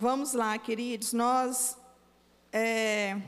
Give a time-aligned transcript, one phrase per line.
[0.00, 1.12] Vamos lá, queridos.
[1.12, 1.76] Nós.
[2.52, 3.20] É,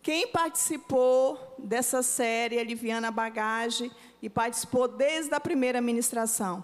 [0.00, 3.90] quem participou dessa série Aliviando a Bagagem
[4.22, 6.62] e participou desde a primeira ministração?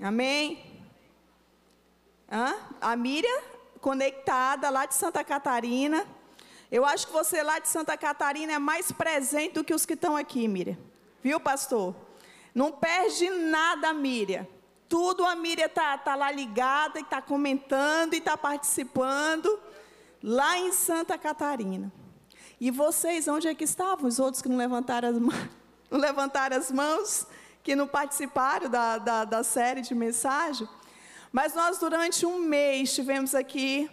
[0.00, 0.84] Amém?
[2.30, 2.54] Hã?
[2.80, 3.42] A Miriam,
[3.80, 6.06] conectada lá de Santa Catarina.
[6.70, 9.94] Eu acho que você lá de Santa Catarina é mais presente do que os que
[9.94, 10.78] estão aqui, Miriam.
[11.24, 11.92] Viu, pastor?
[12.54, 14.46] Não perde nada, Miriam.
[14.88, 19.58] Tudo a Miriam está tá lá ligada e está comentando e está participando
[20.22, 21.92] lá em Santa Catarina.
[22.60, 24.06] E vocês, onde é que estavam?
[24.06, 25.48] Os outros que não levantaram as mãos,
[25.90, 27.26] não levantaram as mãos
[27.62, 30.68] que não participaram da, da, da série de mensagem?
[31.32, 33.90] Mas nós, durante um mês, estivemos aqui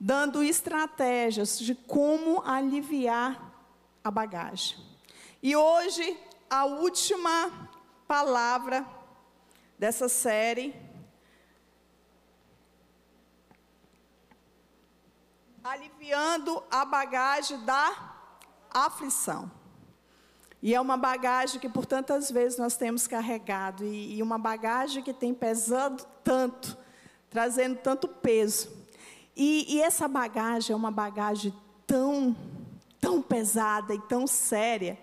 [0.00, 3.52] dando estratégias de como aliviar
[4.02, 4.78] a bagagem.
[5.42, 6.16] E hoje,
[6.48, 7.68] a última
[8.08, 8.86] palavra
[9.80, 10.74] dessa série.
[15.64, 18.14] Aliviando a bagagem da
[18.70, 19.50] aflição.
[20.62, 25.02] E é uma bagagem que por tantas vezes nós temos carregado, e, e uma bagagem
[25.02, 26.76] que tem pesado tanto,
[27.30, 28.70] trazendo tanto peso.
[29.34, 31.54] E, e essa bagagem é uma bagagem
[31.86, 32.36] tão,
[33.00, 34.98] tão pesada e tão séria,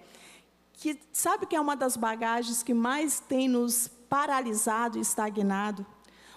[0.73, 5.85] que sabe que é uma das bagagens que mais tem nos paralisado e estagnado.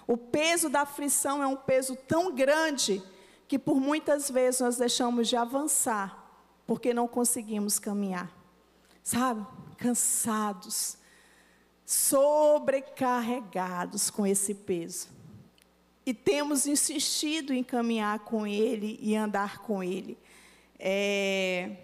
[0.07, 3.01] O peso da aflição é um peso tão grande
[3.47, 6.21] que por muitas vezes nós deixamos de avançar
[6.65, 8.31] porque não conseguimos caminhar.
[9.03, 9.45] Sabe?
[9.77, 10.97] Cansados,
[11.85, 15.09] sobrecarregados com esse peso.
[16.05, 20.17] E temos insistido em caminhar com Ele e andar com Ele.
[20.79, 21.75] É...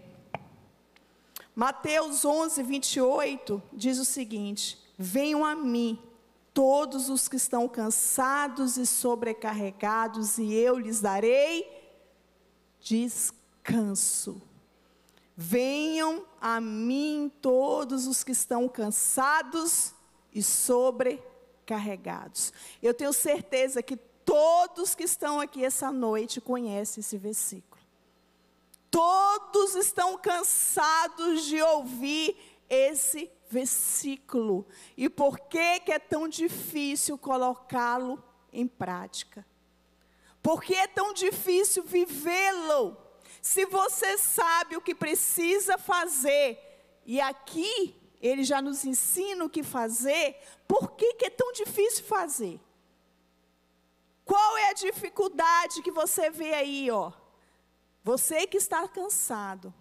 [1.53, 6.01] Mateus 11, 28 diz o seguinte: Venham a mim,
[6.53, 11.67] todos os que estão cansados e sobrecarregados, e eu lhes darei
[12.79, 14.41] descanso.
[15.35, 19.93] Venham a mim todos os que estão cansados
[20.33, 22.51] e sobrecarregados.
[22.81, 27.77] Eu tenho certeza que todos que estão aqui essa noite conhecem esse versículo.
[28.89, 32.35] Todos estão cansados de ouvir
[32.67, 34.65] esse versículo.
[34.95, 38.21] E por que, que é tão difícil colocá-lo
[38.51, 39.45] em prática?
[40.41, 42.97] Por que é tão difícil vivê-lo?
[43.41, 46.57] Se você sabe o que precisa fazer,
[47.05, 50.35] e aqui ele já nos ensina o que fazer,
[50.67, 52.59] por que, que é tão difícil fazer?
[54.25, 57.11] Qual é a dificuldade que você vê aí, ó?
[58.03, 59.73] Você que está cansado,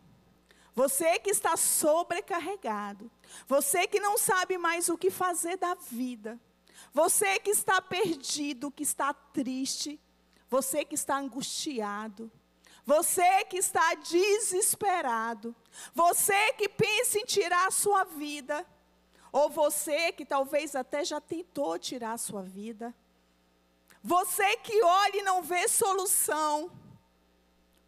[0.77, 3.11] você que está sobrecarregado,
[3.49, 6.39] você que não sabe mais o que fazer da vida,
[6.93, 9.99] você que está perdido, que está triste,
[10.51, 12.31] você que está angustiado,
[12.85, 15.57] você que está desesperado,
[15.95, 18.67] você que pensa em tirar a sua vida,
[19.33, 22.95] ou você que talvez até já tentou tirar a sua vida,
[24.03, 26.71] você que olha e não vê solução,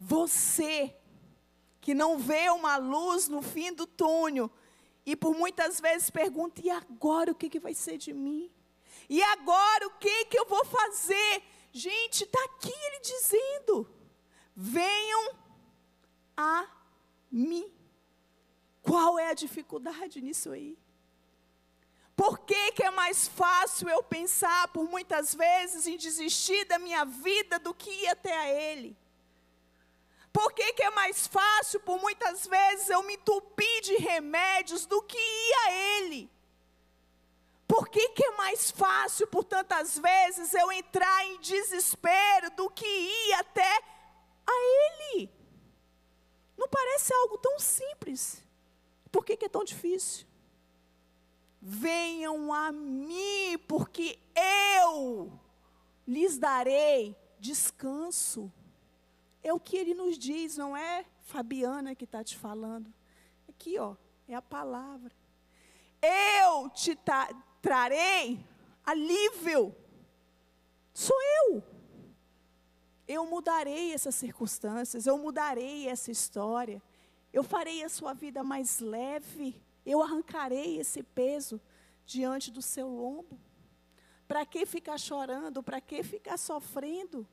[0.00, 0.97] você
[1.88, 4.50] que não vê uma luz no fim do túnel,
[5.06, 8.53] e por muitas vezes pergunta: e agora o que, que vai ser de mim?
[9.09, 11.43] E agora o que, que eu vou fazer?
[11.72, 13.88] Gente, está aqui ele dizendo
[14.54, 15.34] venham
[16.37, 16.69] a
[17.32, 17.72] mim.
[18.82, 20.77] Qual é a dificuldade nisso aí?
[22.15, 27.06] Por que, que é mais fácil eu pensar por muitas vezes em desistir da minha
[27.06, 28.94] vida do que ir até a Ele?
[30.38, 35.03] Por que, que é mais fácil por muitas vezes eu me entupir de remédios do
[35.03, 36.31] que ir a Ele?
[37.66, 42.87] Por que, que é mais fácil por tantas vezes eu entrar em desespero do que
[42.87, 43.82] ir até
[44.47, 45.28] a Ele.
[46.56, 48.41] Não parece algo tão simples.
[49.10, 50.25] Por que, que é tão difícil?
[51.60, 55.32] Venham a mim, porque eu
[56.06, 58.53] lhes darei descanso.
[59.42, 62.92] É o que ele nos diz, não é Fabiana que está te falando.
[63.48, 63.96] Aqui, ó,
[64.26, 65.12] é a palavra.
[66.02, 66.98] Eu te
[67.60, 68.44] trarei
[68.84, 69.74] alívio.
[70.92, 71.62] Sou eu
[73.08, 76.82] eu mudarei essas circunstâncias, eu mudarei essa história,
[77.32, 81.58] eu farei a sua vida mais leve, eu arrancarei esse peso
[82.04, 83.40] diante do seu lombo.
[84.28, 85.62] Para que ficar chorando?
[85.62, 87.26] Para que ficar sofrendo?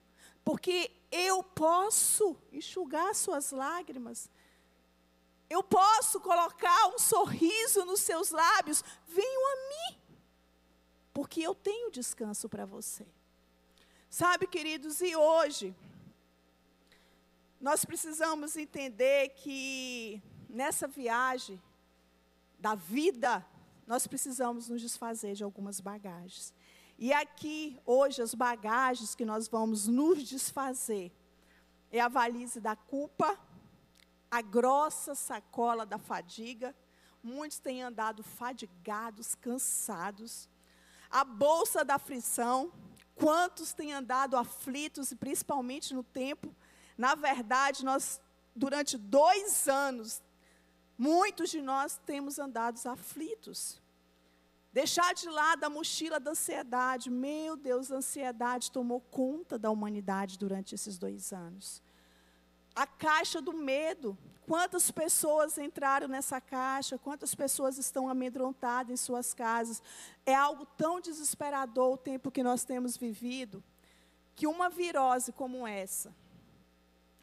[0.45, 4.30] Porque eu posso enxugar suas lágrimas.
[5.50, 8.83] Eu posso colocar um sorriso nos seus lábios.
[9.07, 9.97] Venham a mim.
[11.12, 13.06] Porque eu tenho descanso para você.
[14.07, 15.75] Sabe, queridos, e hoje,
[17.59, 21.62] nós precisamos entender que nessa viagem
[22.59, 23.45] da vida,
[23.88, 26.53] nós precisamos nos desfazer de algumas bagagens.
[26.97, 31.12] E aqui, hoje, as bagagens que nós vamos nos desfazer
[31.92, 33.38] é a valise da culpa,
[34.31, 36.75] a grossa sacola da fadiga.
[37.21, 40.50] Muitos têm andado fadigados, cansados.
[41.09, 42.71] A bolsa da aflição.
[43.13, 46.53] Quantos têm andado aflitos, e principalmente no tempo?
[46.98, 48.21] Na verdade, nós,
[48.56, 50.21] durante dois anos,
[50.98, 53.81] muitos de nós temos andado aflitos.
[54.75, 57.10] Deixar de lado a mochila da ansiedade.
[57.10, 61.81] Meu Deus, a ansiedade tomou conta da humanidade durante esses dois anos.
[62.75, 64.18] A caixa do medo.
[64.45, 66.98] Quantas pessoas entraram nessa caixa?
[66.98, 69.81] Quantas pessoas estão amedrontadas em suas casas?
[70.25, 73.63] É algo tão desesperador o tempo que nós temos vivido,
[74.36, 76.13] que uma virose como essa,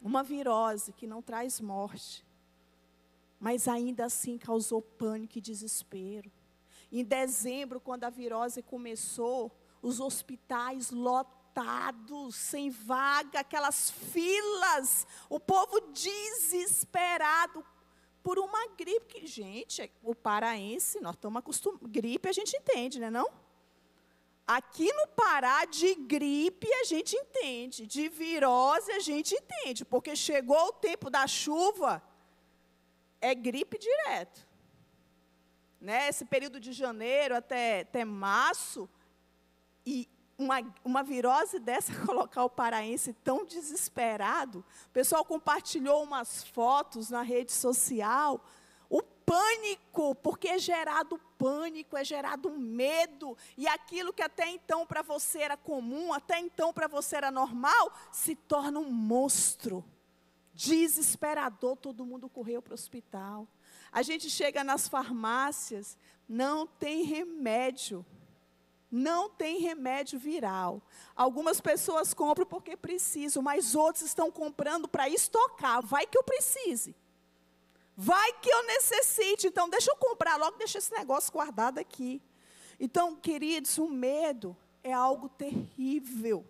[0.01, 2.27] uma virose que não traz morte,
[3.39, 6.33] mas ainda assim causou pânico e desespero.
[6.93, 9.50] Em dezembro, quando a virose começou,
[9.81, 17.65] os hospitais lotados, sem vaga, aquelas filas, o povo desesperado
[18.23, 23.09] por uma gripe que, gente, o paraense, nós estamos acostumados, gripe a gente entende, né
[23.09, 23.27] não?
[24.47, 30.67] Aqui no Pará, de gripe a gente entende, de virose a gente entende, porque chegou
[30.67, 32.03] o tempo da chuva,
[33.19, 34.52] é gripe direto
[35.82, 38.88] né, esse período de janeiro até, até março,
[39.84, 40.08] e
[40.38, 44.64] uma, uma virose dessa colocar o paraense tão desesperado.
[44.87, 48.40] O pessoal compartilhou umas fotos na rede social.
[48.88, 55.02] O pânico, porque é gerado pânico, é gerado medo, e aquilo que até então para
[55.02, 59.84] você era comum, até então para você era normal, se torna um monstro.
[60.55, 63.49] Desesperador, todo mundo correu para o hospital.
[63.93, 65.99] A gente chega nas farmácias,
[66.29, 68.05] não tem remédio.
[68.91, 70.83] Não tem remédio viral.
[71.17, 75.85] Algumas pessoas compram porque precisam, mas outros estão comprando para estocar.
[75.85, 76.94] Vai que eu precise.
[77.97, 79.47] Vai que eu necessite.
[79.47, 82.21] Então, deixa eu comprar logo, deixa esse negócio guardado aqui.
[82.79, 86.47] Então, queridos, o medo é algo terrível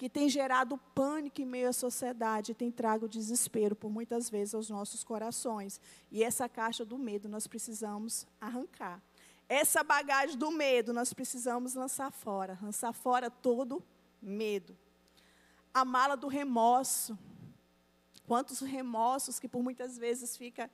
[0.00, 4.70] que tem gerado pânico em meio à sociedade, tem trago desespero por muitas vezes aos
[4.70, 5.78] nossos corações.
[6.10, 8.98] E essa caixa do medo nós precisamos arrancar.
[9.46, 13.82] Essa bagagem do medo nós precisamos lançar fora, lançar fora todo
[14.22, 14.74] medo.
[15.74, 17.18] A mala do remorso.
[18.26, 20.70] Quantos remorsos que por muitas vezes fica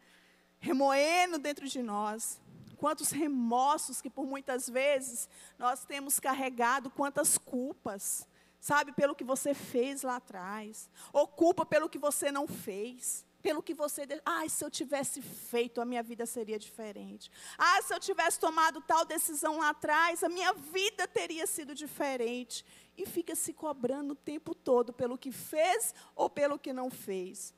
[0.60, 2.40] remoendo dentro de nós.
[2.76, 8.24] Quantos remorsos que por muitas vezes nós temos carregado, quantas culpas
[8.60, 13.62] sabe, pelo que você fez lá atrás, ou culpa pelo que você não fez, pelo
[13.62, 14.02] que você.
[14.24, 17.30] Ai, se eu tivesse feito, a minha vida seria diferente.
[17.56, 22.64] Ah, se eu tivesse tomado tal decisão lá atrás, a minha vida teria sido diferente.
[22.96, 27.54] E fica se cobrando o tempo todo pelo que fez ou pelo que não fez.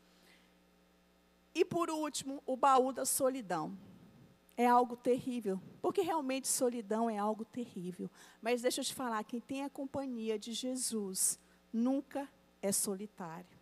[1.55, 3.77] E por último, o baú da solidão
[4.59, 8.11] é algo terrível, porque realmente solidão é algo terrível.
[8.43, 11.39] Mas deixa eu te falar, quem tem a companhia de Jesus
[11.73, 12.29] nunca
[12.61, 13.57] é solitário.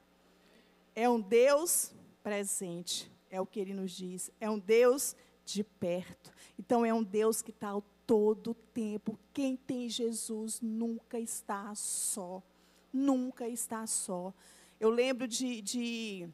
[0.94, 4.30] É um Deus presente, é o que ele nos diz.
[4.40, 6.32] É um Deus de perto.
[6.58, 9.18] Então é um Deus que está todo tempo.
[9.34, 12.42] Quem tem Jesus nunca está só.
[12.90, 14.32] Nunca está só.
[14.80, 16.30] Eu lembro de, de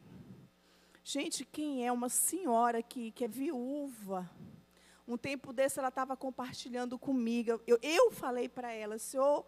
[1.05, 4.31] Gente, quem é uma senhora que, que é viúva?
[5.13, 7.61] Um tempo desse ela estava compartilhando comigo.
[7.67, 9.45] Eu, eu falei para ela, senhor,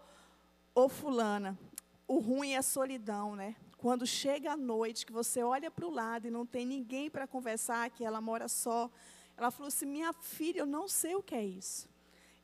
[0.74, 1.58] ô fulana,
[2.06, 3.56] o ruim é a solidão, né?
[3.78, 7.26] Quando chega a noite, que você olha para o lado e não tem ninguém para
[7.26, 8.90] conversar, que ela mora só.
[9.38, 11.88] Ela falou assim: minha filha, eu não sei o que é isso.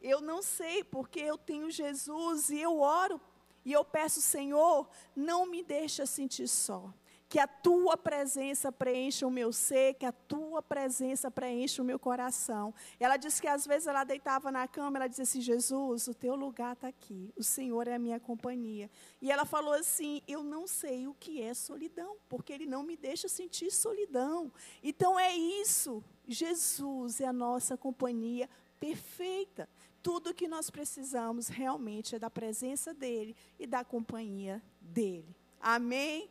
[0.00, 3.20] Eu não sei, porque eu tenho Jesus e eu oro
[3.66, 6.90] e eu peço, Senhor, não me deixa sentir só
[7.30, 11.96] que a tua presença preencha o meu ser, que a tua presença preencha o meu
[11.96, 12.74] coração.
[12.98, 16.34] Ela disse que às vezes ela deitava na cama, ela dizia assim: Jesus, o teu
[16.34, 18.90] lugar está aqui, o Senhor é a minha companhia.
[19.22, 22.96] E ela falou assim: Eu não sei o que é solidão, porque Ele não me
[22.96, 24.52] deixa sentir solidão.
[24.82, 29.68] Então é isso, Jesus é a nossa companhia perfeita.
[30.02, 35.36] Tudo que nós precisamos realmente é da presença dEle e da companhia dEle.
[35.60, 36.28] Amém?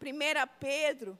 [0.00, 1.18] 1 Pedro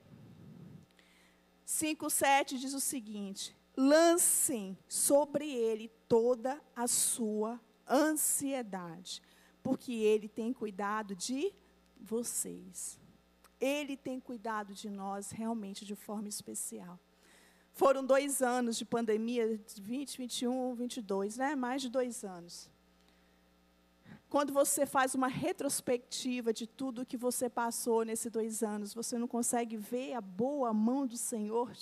[1.67, 9.23] 5,7 diz o seguinte: lancem sobre ele toda a sua ansiedade,
[9.63, 11.53] porque Ele tem cuidado de
[12.01, 12.99] vocês.
[13.61, 16.99] Ele tem cuidado de nós realmente de forma especial.
[17.73, 21.55] Foram dois anos de pandemia, 20, 21, 22, né?
[21.55, 22.71] Mais de dois anos.
[24.29, 29.29] Quando você faz uma retrospectiva de tudo que você passou nesses dois anos, você não
[29.29, 31.73] consegue ver a boa mão do Senhor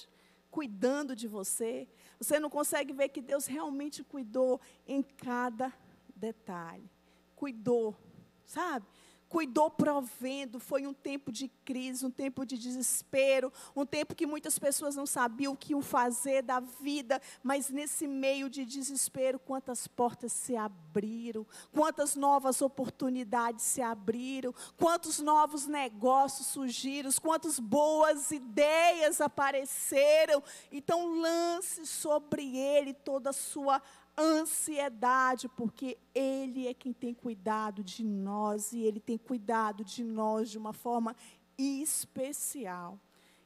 [0.50, 1.88] cuidando de você.
[2.18, 5.72] Você não consegue ver que Deus realmente cuidou em cada
[6.14, 6.88] detalhe.
[7.34, 7.96] Cuidou,
[8.44, 8.86] sabe?
[9.34, 10.60] Cuidou provendo.
[10.60, 15.06] Foi um tempo de crise, um tempo de desespero, um tempo que muitas pessoas não
[15.06, 20.54] sabiam o que iam fazer da vida, mas nesse meio de desespero, quantas portas se
[20.56, 30.44] abriram, quantas novas oportunidades se abriram, quantos novos negócios surgiram, quantas boas ideias apareceram.
[30.70, 33.82] Então, lance sobre ele toda a sua
[34.18, 40.50] ansiedade, porque Ele é quem tem cuidado de nós e Ele tem cuidado de nós
[40.50, 41.16] de uma forma
[41.58, 42.98] especial.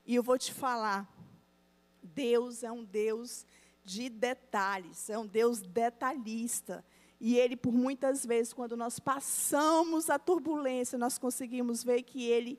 [0.07, 1.09] E eu vou te falar,
[2.03, 3.47] Deus é um Deus
[3.85, 6.85] de detalhes, é um Deus detalhista.
[7.21, 12.59] E Ele, por muitas vezes, quando nós passamos a turbulência, nós conseguimos ver que Ele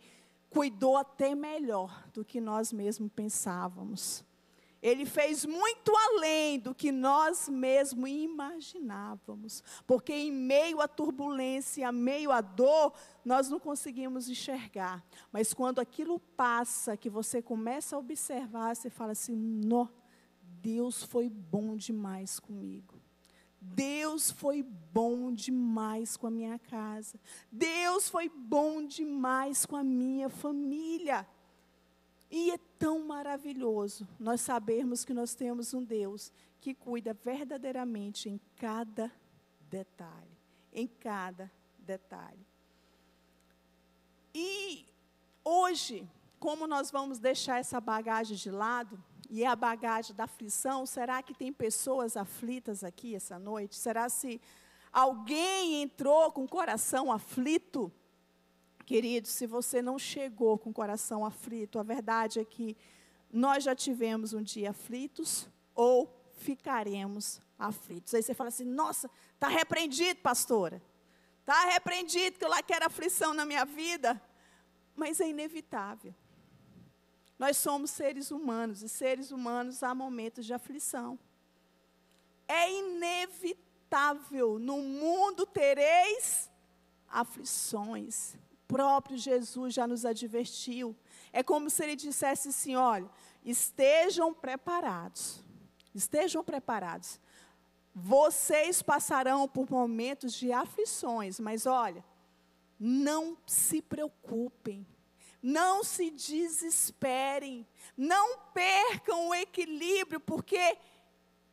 [0.50, 4.24] cuidou até melhor do que nós mesmos pensávamos.
[4.82, 9.62] Ele fez muito além do que nós mesmos imaginávamos.
[9.86, 12.94] Porque em meio à turbulência, em meio à dor,
[13.26, 15.04] nós não conseguimos enxergar.
[15.32, 19.88] Mas quando aquilo passa, que você começa a observar, você fala assim: "Nó,
[20.42, 22.96] Deus foi bom demais comigo.
[23.62, 27.20] Deus foi bom demais com a minha casa.
[27.52, 31.28] Deus foi bom demais com a minha família."
[32.30, 36.32] E é tão maravilhoso nós sabermos que nós temos um Deus
[36.62, 39.12] que cuida verdadeiramente em cada
[39.70, 40.38] detalhe.
[40.72, 42.46] Em cada detalhe.
[44.34, 44.86] E
[45.44, 46.08] hoje,
[46.40, 51.22] como nós vamos deixar essa bagagem de lado, e é a bagagem da aflição, será
[51.22, 53.76] que tem pessoas aflitas aqui essa noite?
[53.76, 54.42] Será se
[54.92, 57.92] alguém entrou com o coração aflito?
[58.90, 62.76] Querido, se você não chegou com o coração aflito, a verdade é que
[63.32, 68.16] nós já tivemos um dia aflitos ou ficaremos aflitos.
[68.16, 70.82] Aí você fala assim: nossa, está repreendido, pastora.
[71.42, 74.20] Está repreendido que eu lá quero aflição na minha vida.
[74.96, 76.16] Mas é inevitável.
[77.38, 81.20] Nós somos seres humanos e seres humanos há momentos de aflição.
[82.48, 84.58] É inevitável.
[84.58, 86.50] No mundo tereis
[87.08, 88.36] aflições
[88.70, 90.96] próprio Jesus já nos advertiu.
[91.34, 93.10] É como se ele dissesse assim: olha,
[93.44, 95.44] estejam preparados.
[95.94, 97.20] Estejam preparados.
[97.94, 102.06] Vocês passarão por momentos de aflições, mas olha,
[102.80, 104.86] não se preocupem,
[105.42, 110.78] não se desesperem, não percam o equilíbrio, porque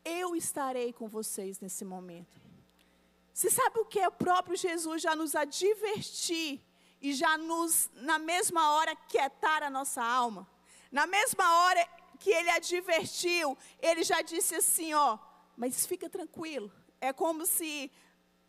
[0.05, 2.39] eu estarei com vocês nesse momento.
[3.33, 6.61] Você sabe o que o próprio Jesus já nos advertiu
[7.01, 10.49] e já nos, na mesma hora, quietar a nossa alma.
[10.91, 11.87] Na mesma hora
[12.19, 15.19] que ele advertiu, ele já disse assim: ó,
[15.57, 16.73] mas fica tranquilo.
[17.01, 17.91] É como se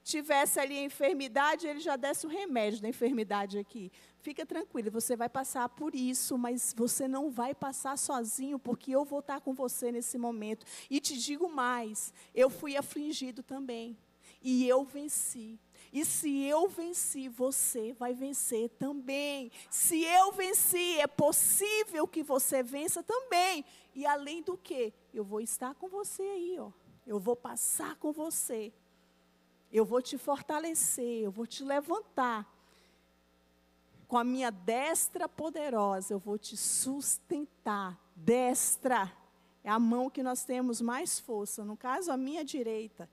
[0.04, 3.92] tivesse ali a enfermidade, ele já desse o remédio da enfermidade aqui.
[4.20, 9.04] Fica tranquilo, você vai passar por isso, mas você não vai passar sozinho, porque eu
[9.04, 10.66] vou estar com você nesse momento.
[10.89, 13.98] E te digo mais: eu fui afligido também,
[14.42, 15.60] e eu venci.
[15.91, 19.51] E se eu venci, você vai vencer também.
[19.70, 23.63] Se eu venci, é possível que você vença também.
[23.96, 26.72] E além do que, eu vou estar com você aí, ó.
[27.06, 28.74] Eu vou passar com você.
[29.72, 32.46] Eu vou te fortalecer, eu vou te levantar.
[34.08, 38.00] Com a minha destra poderosa, eu vou te sustentar.
[38.15, 39.12] Destra
[39.67, 43.10] é a mão que nós temos mais força, no caso, a minha direita.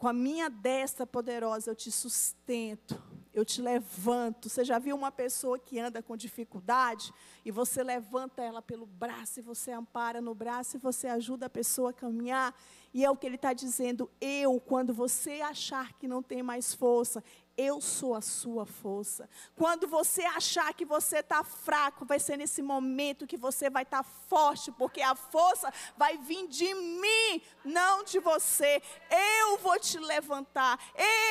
[0.00, 2.98] Com a minha destra poderosa eu te sustento,
[3.34, 4.48] eu te levanto.
[4.48, 7.12] Você já viu uma pessoa que anda com dificuldade
[7.44, 11.50] e você levanta ela pelo braço e você ampara no braço e você ajuda a
[11.50, 12.54] pessoa a caminhar?
[12.94, 14.10] E é o que ele está dizendo.
[14.18, 17.22] Eu, quando você achar que não tem mais força,
[17.56, 19.28] eu sou a sua força.
[19.54, 24.02] Quando você achar que você está fraco, vai ser nesse momento que você vai estar
[24.02, 28.82] tá forte, porque a força vai vir de mim, não de você.
[29.10, 30.78] Eu vou te levantar,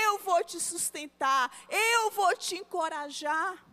[0.06, 3.66] eu vou te sustentar, eu vou te encorajar.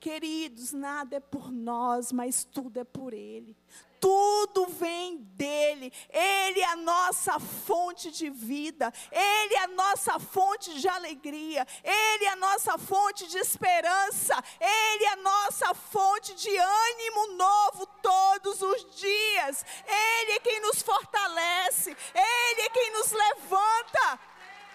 [0.00, 3.56] Queridos, nada é por nós, mas tudo é por Ele.
[4.00, 5.92] Tudo vem dele.
[6.10, 12.24] Ele é a nossa fonte de vida, ele é a nossa fonte de alegria, ele
[12.24, 18.62] é a nossa fonte de esperança, ele é a nossa fonte de ânimo novo todos
[18.62, 19.64] os dias.
[19.86, 24.20] Ele é quem nos fortalece, ele é quem nos levanta.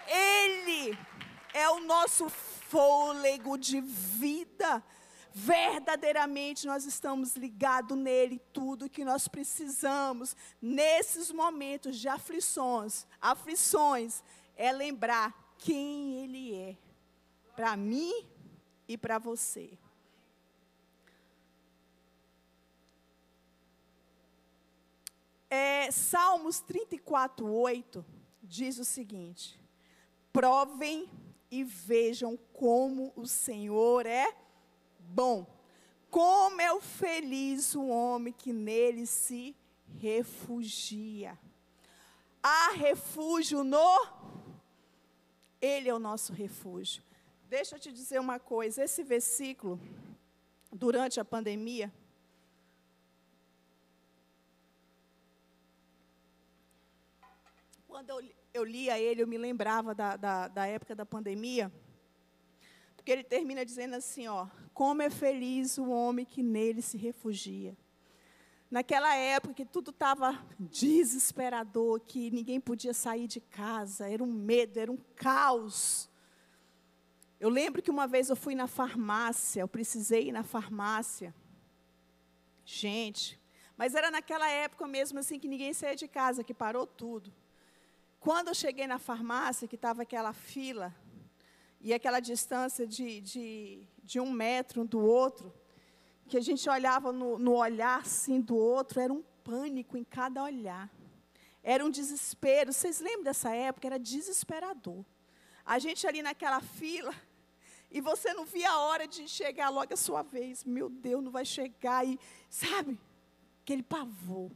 [0.05, 0.97] Ele
[1.53, 4.83] é o nosso fôlego de vida
[5.33, 14.23] verdadeiramente nós estamos ligados nele, tudo que nós precisamos nesses momentos de aflições, aflições,
[14.55, 16.77] é lembrar quem ele é
[17.55, 18.27] para mim
[18.87, 19.77] e para você.
[25.49, 28.05] É, Salmos 34, 8
[28.41, 29.59] diz o seguinte:
[30.31, 31.09] provem
[31.49, 34.42] e vejam como o Senhor é
[35.09, 35.45] bom.
[36.09, 39.55] Como é o feliz o homem que nele se
[39.99, 41.37] refugia.
[42.41, 44.07] Há refúgio no.
[45.61, 47.01] Ele é o nosso refúgio.
[47.47, 49.79] Deixa eu te dizer uma coisa: esse versículo,
[50.71, 51.91] durante a pandemia,
[57.87, 61.71] quando eu, eu lia ele, eu me lembrava da, da, da época da pandemia.
[63.03, 67.77] Porque ele termina dizendo assim, ó, como é feliz o homem que nele se refugia.
[68.71, 74.79] Naquela época que tudo estava desesperador, que ninguém podia sair de casa, era um medo,
[74.79, 76.09] era um caos.
[77.41, 81.35] Eu lembro que uma vez eu fui na farmácia, eu precisei ir na farmácia.
[82.63, 83.37] Gente,
[83.75, 87.33] mas era naquela época mesmo assim que ninguém saía de casa, que parou tudo.
[88.17, 90.95] Quando eu cheguei na farmácia, que estava aquela fila,
[91.83, 95.53] e aquela distância de, de, de um metro um do outro,
[96.29, 100.41] que a gente olhava no, no olhar assim do outro, era um pânico em cada
[100.41, 100.89] olhar.
[101.61, 102.71] Era um desespero.
[102.71, 103.85] Vocês lembram dessa época?
[103.85, 105.03] Era desesperador.
[105.65, 107.13] A gente ali naquela fila,
[107.91, 110.63] e você não via a hora de chegar logo a sua vez.
[110.63, 112.07] Meu Deus, não vai chegar.
[112.07, 112.17] E,
[112.49, 112.97] sabe,
[113.61, 114.49] aquele pavor.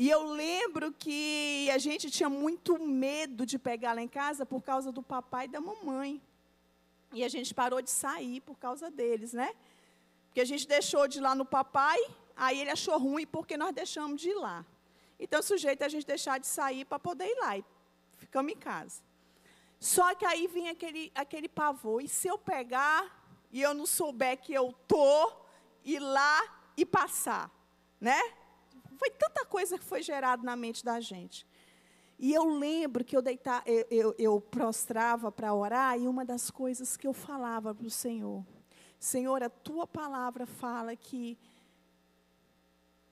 [0.00, 4.62] E eu lembro que a gente tinha muito medo de pegar lá em casa por
[4.62, 6.22] causa do papai e da mamãe.
[7.12, 9.52] E a gente parou de sair por causa deles, né?
[10.26, 11.98] Porque a gente deixou de ir lá no papai,
[12.36, 14.64] aí ele achou ruim porque nós deixamos de ir lá.
[15.18, 17.58] Então, sujeito a gente deixar de sair para poder ir lá.
[17.58, 17.64] E
[18.18, 19.02] ficamos em casa.
[19.80, 22.00] Só que aí vinha aquele, aquele pavor.
[22.00, 25.32] E se eu pegar e eu não souber que eu tô,
[25.84, 26.40] ir lá
[26.76, 27.50] e passar,
[28.00, 28.37] né?
[28.98, 31.46] Foi tanta coisa que foi gerada na mente da gente.
[32.18, 36.50] E eu lembro que eu, deitar, eu, eu, eu prostrava para orar e uma das
[36.50, 38.44] coisas que eu falava para o Senhor,
[38.98, 41.38] Senhor, a tua palavra fala que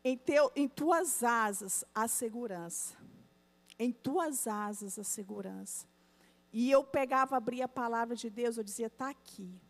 [0.03, 2.97] em, teu, em tuas asas há segurança.
[3.79, 5.87] Em tuas asas há segurança.
[6.53, 9.61] E eu pegava, abria a palavra de Deus, eu dizia, está aqui.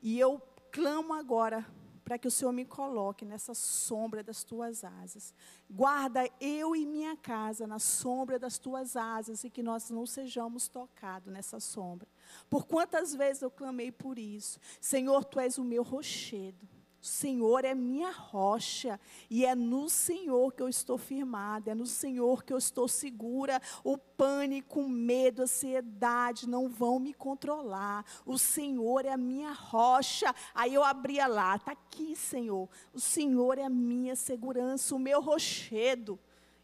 [0.00, 1.64] E eu clamo agora
[2.04, 5.34] para que o Senhor me coloque nessa sombra das tuas asas.
[5.70, 10.68] Guarda eu e minha casa na sombra das tuas asas e que nós não sejamos
[10.68, 12.08] tocados nessa sombra.
[12.50, 14.58] Por quantas vezes eu clamei por isso?
[14.80, 16.68] Senhor, tu és o meu rochedo.
[17.02, 21.84] O Senhor é minha rocha e é no Senhor que eu estou firmada, é no
[21.84, 23.60] Senhor que eu estou segura.
[23.82, 28.04] O pânico, o medo, a ansiedade não vão me controlar.
[28.24, 30.32] O Senhor é a minha rocha.
[30.54, 32.68] Aí eu abria lá, está aqui, Senhor.
[32.94, 36.20] O Senhor é a minha segurança, o meu rochedo.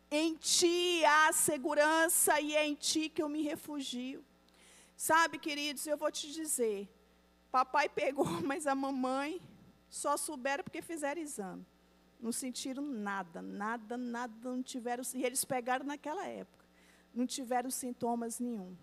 [0.08, 4.24] Em ti há segurança e é em ti que eu me refugio.
[4.96, 6.88] Sabe, queridos, eu vou te dizer.
[7.50, 9.40] Papai pegou, mas a mamãe
[9.88, 11.64] só souberam porque fizeram exame.
[12.20, 15.02] Não sentiram nada, nada, nada, não tiveram.
[15.14, 16.64] E eles pegaram naquela época.
[17.14, 18.76] Não tiveram sintomas nenhum.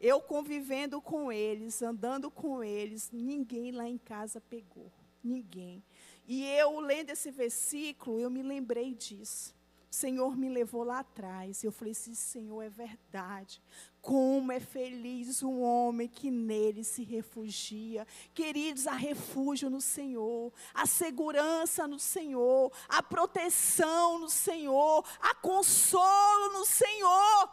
[0.00, 4.90] Eu convivendo com eles, andando com eles, ninguém lá em casa pegou.
[5.22, 5.82] Ninguém.
[6.26, 9.54] E eu, lendo esse versículo, eu me lembrei disso.
[9.90, 11.62] O Senhor me levou lá atrás.
[11.62, 13.62] Eu falei assim: Senhor, é verdade.
[14.02, 18.04] Como é feliz o homem que nele se refugia.
[18.34, 26.52] Queridos, há refúgio no Senhor, a segurança no Senhor, a proteção no Senhor, a consolo
[26.52, 27.48] no Senhor.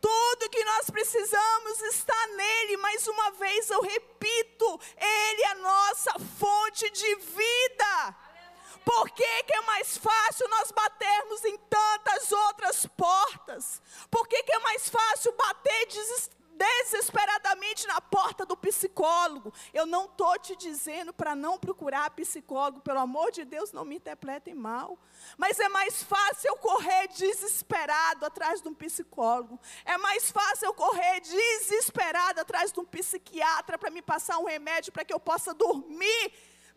[0.00, 2.76] Tudo que nós precisamos está nele.
[2.76, 8.16] Mais uma vez eu repito: Ele é a nossa fonte de vida.
[8.84, 13.82] Por que, que é mais fácil nós batermos em tantas outras portas?
[14.10, 15.86] Por que, que é mais fácil bater
[16.56, 18.72] desesperadamente na porta do psicólogo?
[18.92, 19.52] psicólogo.
[19.72, 23.96] Eu não estou te dizendo para não procurar psicólogo, pelo amor de Deus, não me
[23.96, 24.98] interpretem mal.
[25.36, 29.58] Mas é mais fácil eu correr desesperado atrás de um psicólogo.
[29.84, 34.92] É mais fácil eu correr desesperado atrás de um psiquiatra para me passar um remédio
[34.92, 36.32] para que eu possa dormir,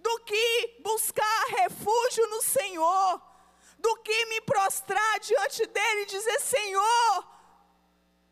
[0.05, 3.19] do que buscar refúgio no Senhor,
[3.79, 7.27] do que me prostrar diante dele e dizer: Senhor,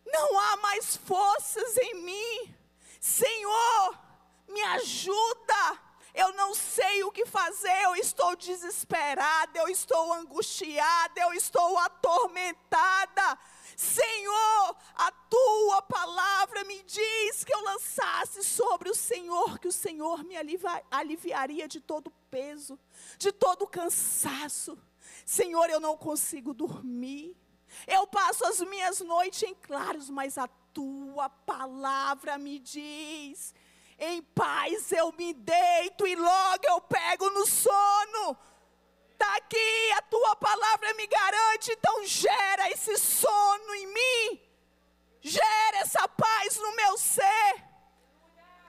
[0.05, 2.55] não há mais forças em mim.
[3.01, 3.99] Senhor,
[4.47, 5.79] me ajuda.
[6.13, 13.39] Eu não sei o que fazer, eu estou desesperada, eu estou angustiada, eu estou atormentada.
[13.75, 20.23] Senhor, a tua palavra me diz que eu lançasse sobre o Senhor, que o Senhor
[20.23, 20.36] me
[20.91, 22.79] aliviaria de todo peso,
[23.17, 24.77] de todo cansaço.
[25.25, 27.36] Senhor, eu não consigo dormir.
[27.88, 33.53] Eu passo as minhas noites em claros, mas a tua palavra me diz:
[33.97, 38.38] em paz eu me deito e logo eu pego no sono.
[39.35, 44.41] Aqui, a tua palavra me garante, então gera esse sono em mim,
[45.21, 47.63] gera essa paz no meu ser.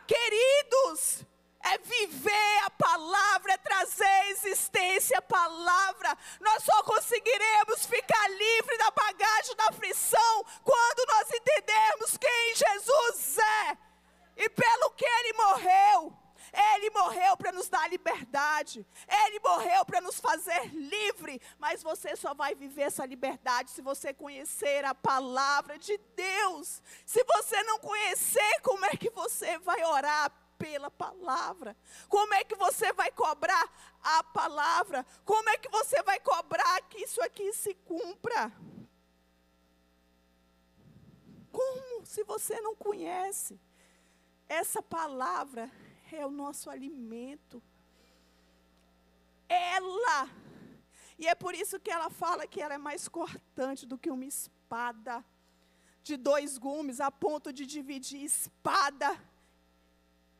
[0.06, 1.24] Queridos,
[1.64, 6.16] é viver a palavra, é trazer existência a palavra.
[6.40, 13.78] Nós só conseguiremos ficar livre da bagagem da aflição quando nós entendermos quem Jesus é
[14.36, 16.23] e pelo que ele morreu.
[16.54, 18.86] Ele morreu para nos dar liberdade.
[19.08, 21.40] Ele morreu para nos fazer livre.
[21.58, 26.80] Mas você só vai viver essa liberdade se você conhecer a palavra de Deus.
[27.04, 30.32] Se você não conhecer, como é que você vai orar?
[30.56, 31.76] pela palavra?
[32.08, 33.68] Como é que você vai cobrar
[34.00, 35.04] a palavra?
[35.24, 38.52] Como é que você vai cobrar que isso aqui se cumpra?
[41.50, 43.60] Como se você não conhece?
[44.48, 45.70] Essa palavra
[46.16, 47.62] é o nosso alimento.
[49.48, 50.28] Ela.
[51.18, 54.24] E é por isso que ela fala que ela é mais cortante do que uma
[54.24, 55.24] espada
[56.02, 59.18] de dois gumes, a ponto de dividir espada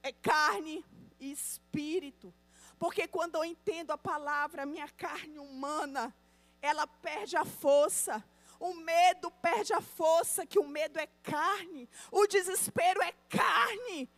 [0.02, 0.84] é carne
[1.18, 2.32] e espírito.
[2.78, 6.14] Porque quando eu entendo a palavra, minha carne humana,
[6.60, 8.22] ela perde a força.
[8.60, 11.88] O medo perde a força, que o medo é carne.
[12.10, 14.10] O desespero é carne.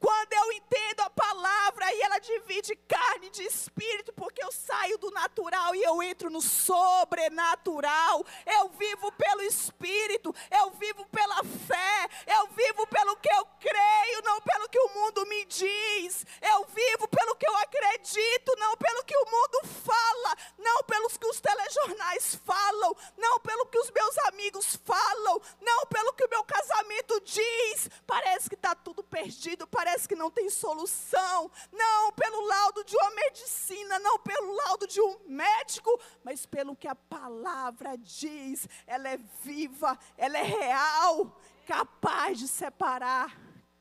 [0.00, 5.10] Quando eu entendo a palavra e ela divide carne de espírito, porque eu saio do
[5.10, 8.24] natural e eu entro no sobrenatural.
[8.46, 14.40] Eu vivo pelo espírito, eu vivo pela fé, eu vivo pelo que eu creio, não
[14.40, 16.24] pelo que o mundo me diz.
[16.40, 21.26] Eu vivo pelo que eu acredito, não pelo que o mundo fala, não pelos que
[21.26, 26.42] os telejornais falam, não pelo que os meus amigos falam, não pelo que o meu
[26.44, 27.90] casamento diz.
[28.06, 32.96] Parece que está tudo perdido, parece parece que não tem solução, não pelo laudo de
[32.96, 38.68] uma medicina, não pelo laudo de um médico, mas pelo que a palavra diz.
[38.86, 43.36] Ela é viva, ela é real, capaz de separar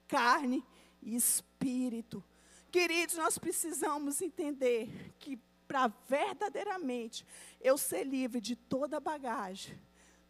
[0.07, 0.65] carne
[1.01, 2.23] e espírito.
[2.71, 7.23] Queridos, nós precisamos entender que para verdadeiramente
[7.61, 9.79] eu ser livre de toda bagagem,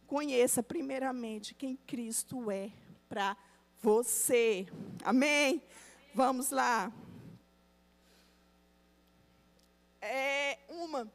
[0.06, 2.70] conheça primeiramente quem Cristo é
[3.08, 3.34] para
[3.80, 4.66] você.
[5.04, 5.62] Amém?
[6.14, 6.92] Vamos lá.
[10.00, 11.10] É uma.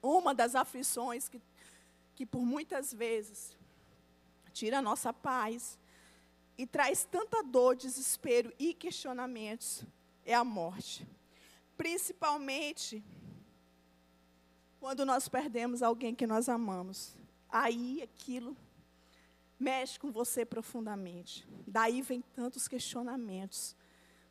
[0.00, 1.40] Uma das aflições que,
[2.14, 3.56] que por muitas vezes
[4.52, 5.78] tira a nossa paz
[6.56, 9.84] e traz tanta dor, desespero e questionamentos
[10.24, 11.06] é a morte.
[11.76, 13.02] Principalmente
[14.80, 17.16] quando nós perdemos alguém que nós amamos,
[17.48, 18.56] aí aquilo
[19.58, 21.46] mexe com você profundamente.
[21.66, 23.76] Daí vem tantos questionamentos.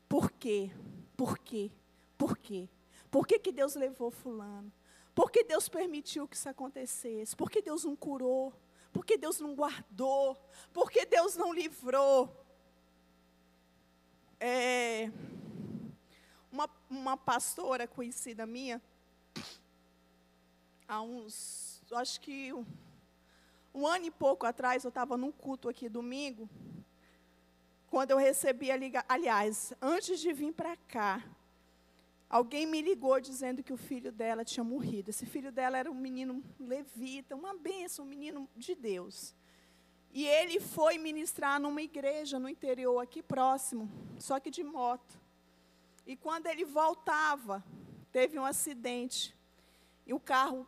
[0.08, 0.72] Por quê?
[1.16, 1.72] Por quê?
[2.18, 2.70] Por quê?
[3.12, 4.72] Por que, que Deus levou fulano?
[5.14, 7.36] Por que Deus permitiu que isso acontecesse?
[7.36, 8.54] Por que Deus não curou?
[8.94, 10.38] Por que Deus não guardou?
[10.72, 12.46] Por que Deus não livrou?
[14.40, 15.12] É,
[16.52, 18.82] uma, uma pastora conhecida minha,
[20.88, 22.66] há uns, acho que um,
[23.74, 26.50] um ano e pouco atrás, eu estava num culto aqui domingo,
[27.88, 31.24] quando eu recebi a ligação, aliás, antes de vir para cá,
[32.30, 35.10] alguém me ligou dizendo que o filho dela tinha morrido.
[35.10, 39.34] Esse filho dela era um menino levita, uma benção, um menino de Deus.
[40.12, 45.20] E ele foi ministrar numa igreja no interior, aqui próximo, só que de moto.
[46.06, 47.64] E quando ele voltava,
[48.12, 49.36] teve um acidente.
[50.06, 50.68] E o carro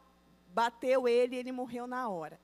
[0.53, 2.39] bateu ele e ele morreu na hora.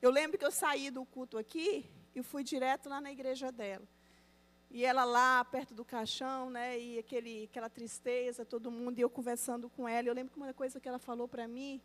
[0.00, 3.86] Eu lembro que eu saí do culto aqui e fui direto lá na igreja dela.
[4.70, 6.78] E ela lá, perto do caixão, né?
[6.78, 10.08] E aquele, aquela tristeza, todo mundo, e eu conversando com ela.
[10.08, 11.80] Eu lembro que uma coisa que ela falou para mim,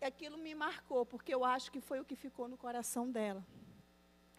[0.00, 3.44] aquilo me marcou, porque eu acho que foi o que ficou no coração dela.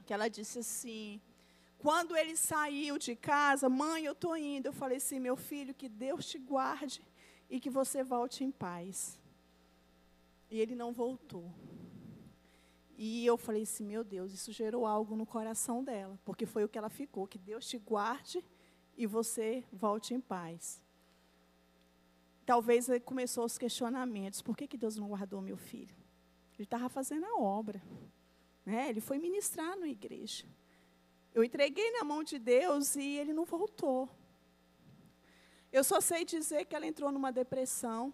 [0.06, 1.22] Que ela disse assim:
[1.80, 4.68] quando ele saiu de casa, mãe, eu estou indo.
[4.68, 7.02] Eu falei assim: meu filho, que Deus te guarde
[7.50, 9.20] e que você volte em paz.
[10.54, 11.52] E ele não voltou.
[12.96, 16.70] E eu falei assim: meu Deus, isso gerou algo no coração dela, porque foi o
[16.70, 18.46] que ela ficou: que Deus te guarde
[18.96, 20.80] e você volte em paz.
[22.46, 25.96] Talvez começou os questionamentos: por que, que Deus não guardou meu filho?
[26.54, 27.82] Ele estava fazendo a obra.
[28.64, 28.90] Né?
[28.90, 30.46] Ele foi ministrar na igreja.
[31.34, 34.08] Eu entreguei na mão de Deus e ele não voltou.
[35.72, 38.14] Eu só sei dizer que ela entrou numa depressão.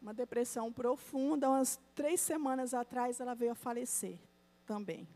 [0.00, 1.48] Uma depressão profunda.
[1.48, 4.18] Umas três semanas atrás ela veio a falecer
[4.64, 5.06] também.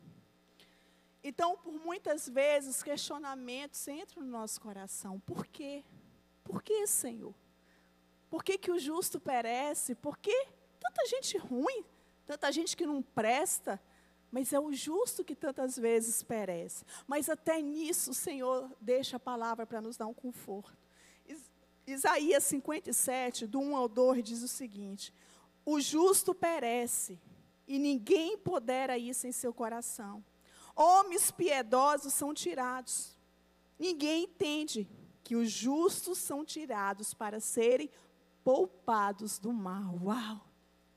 [1.22, 5.18] Então, por muitas vezes, questionamentos entram no nosso coração.
[5.20, 5.82] Por quê?
[6.44, 7.34] Por que, Senhor?
[8.28, 9.94] Por que, que o justo perece?
[9.94, 11.82] Por que tanta gente ruim?
[12.26, 13.80] Tanta gente que não presta?
[14.30, 16.84] Mas é o justo que tantas vezes perece.
[17.06, 20.83] Mas até nisso o Senhor deixa a palavra para nos dar um conforto.
[21.86, 25.12] Isaías 57, do 1 ao 2, diz o seguinte:
[25.64, 27.20] O justo perece,
[27.66, 30.24] e ninguém podera isso em seu coração.
[30.74, 33.16] Homens piedosos são tirados.
[33.78, 34.88] Ninguém entende
[35.22, 37.90] que os justos são tirados para serem
[38.42, 39.98] poupados do mal.
[40.02, 40.46] Uau!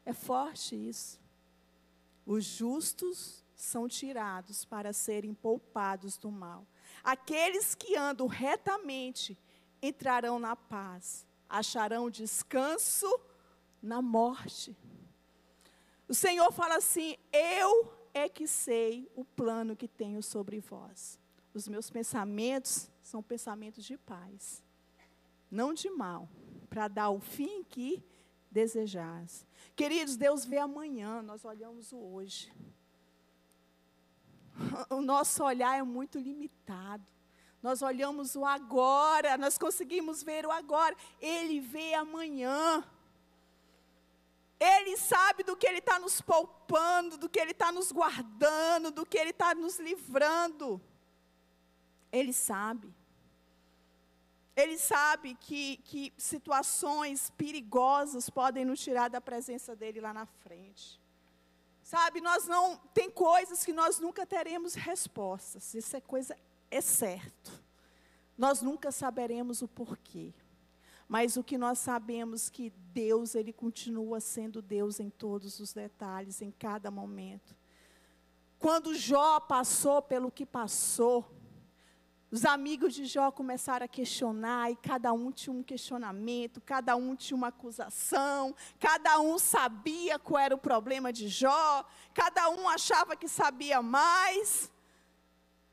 [0.05, 1.19] É forte isso.
[2.25, 6.65] Os justos são tirados para serem poupados do mal.
[7.03, 9.37] Aqueles que andam retamente
[9.81, 13.07] entrarão na paz, acharão descanso
[13.81, 14.75] na morte.
[16.07, 21.19] O Senhor fala assim: Eu é que sei o plano que tenho sobre vós.
[21.53, 24.63] Os meus pensamentos são pensamentos de paz,
[25.49, 26.29] não de mal,
[26.69, 28.03] para dar o fim que
[28.51, 29.45] desejais.
[29.75, 32.51] Queridos, Deus vê amanhã, nós olhamos o hoje.
[34.89, 37.05] O nosso olhar é muito limitado.
[37.61, 40.95] Nós olhamos o agora, nós conseguimos ver o agora.
[41.19, 42.83] Ele vê amanhã.
[44.59, 49.05] Ele sabe do que Ele está nos poupando, do que Ele está nos guardando, do
[49.05, 50.81] que Ele está nos livrando.
[52.11, 52.93] Ele sabe.
[54.55, 60.99] Ele sabe que, que situações perigosas podem nos tirar da presença dele lá na frente.
[61.83, 62.75] Sabe, nós não.
[62.93, 65.75] Tem coisas que nós nunca teremos respostas.
[65.75, 66.35] Isso é coisa.
[66.69, 67.51] É certo.
[68.37, 70.33] Nós nunca saberemos o porquê.
[71.07, 76.41] Mas o que nós sabemos que Deus, Ele continua sendo Deus em todos os detalhes,
[76.41, 77.55] em cada momento.
[78.59, 81.25] Quando Jó passou pelo que passou,
[82.29, 87.15] os amigos de Jó começaram a questionar, e cada um tinha um questionamento, cada um
[87.15, 93.15] tinha uma acusação, cada um sabia qual era o problema de Jó, cada um achava
[93.15, 94.69] que sabia mais.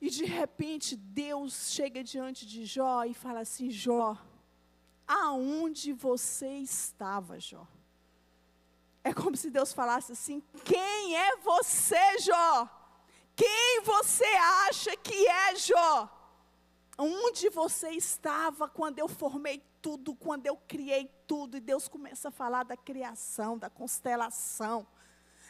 [0.04, 4.14] E de repente Deus chega diante de Jó e fala assim: Jó,
[5.08, 7.66] aonde você estava, Jó?
[9.02, 12.68] É como se Deus falasse assim: quem é você, Jó?
[13.34, 14.26] Quem você
[14.68, 16.10] acha que é Jó?
[16.98, 21.56] Onde você estava quando eu formei tudo, quando eu criei tudo?
[21.56, 24.86] E Deus começa a falar da criação, da constelação.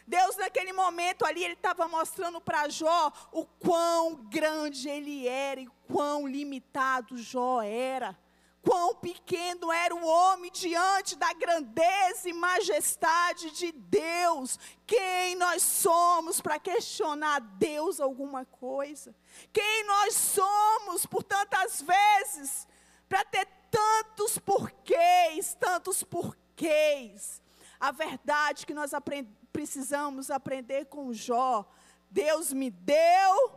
[0.06, 5.68] Deus, naquele momento ali, Ele estava mostrando para Jó o quão grande ele era e
[5.86, 8.16] quão limitado Jó era
[8.64, 14.58] quão pequeno era o homem diante da grandeza e majestade de Deus.
[14.86, 19.14] Quem nós somos para questionar a Deus alguma coisa?
[19.52, 22.66] Quem nós somos por tantas vezes
[23.08, 27.42] para ter tantos porquês, tantos porquês?
[27.78, 31.64] A verdade que nós aprend precisamos aprender com Jó.
[32.10, 33.52] Deus me deu,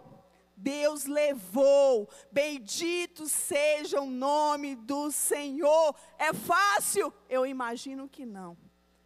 [0.56, 2.08] Deus levou.
[2.32, 5.96] Bendito seja o nome do Senhor.
[6.20, 7.12] É fácil?
[7.28, 8.56] Eu imagino que não.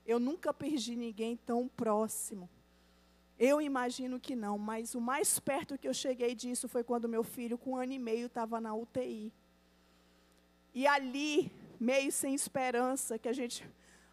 [0.05, 2.49] Eu nunca perdi ninguém tão próximo.
[3.39, 7.23] Eu imagino que não, mas o mais perto que eu cheguei disso foi quando meu
[7.23, 9.33] filho, com um ano e meio, estava na UTI.
[10.73, 13.65] E ali, meio sem esperança, que a gente.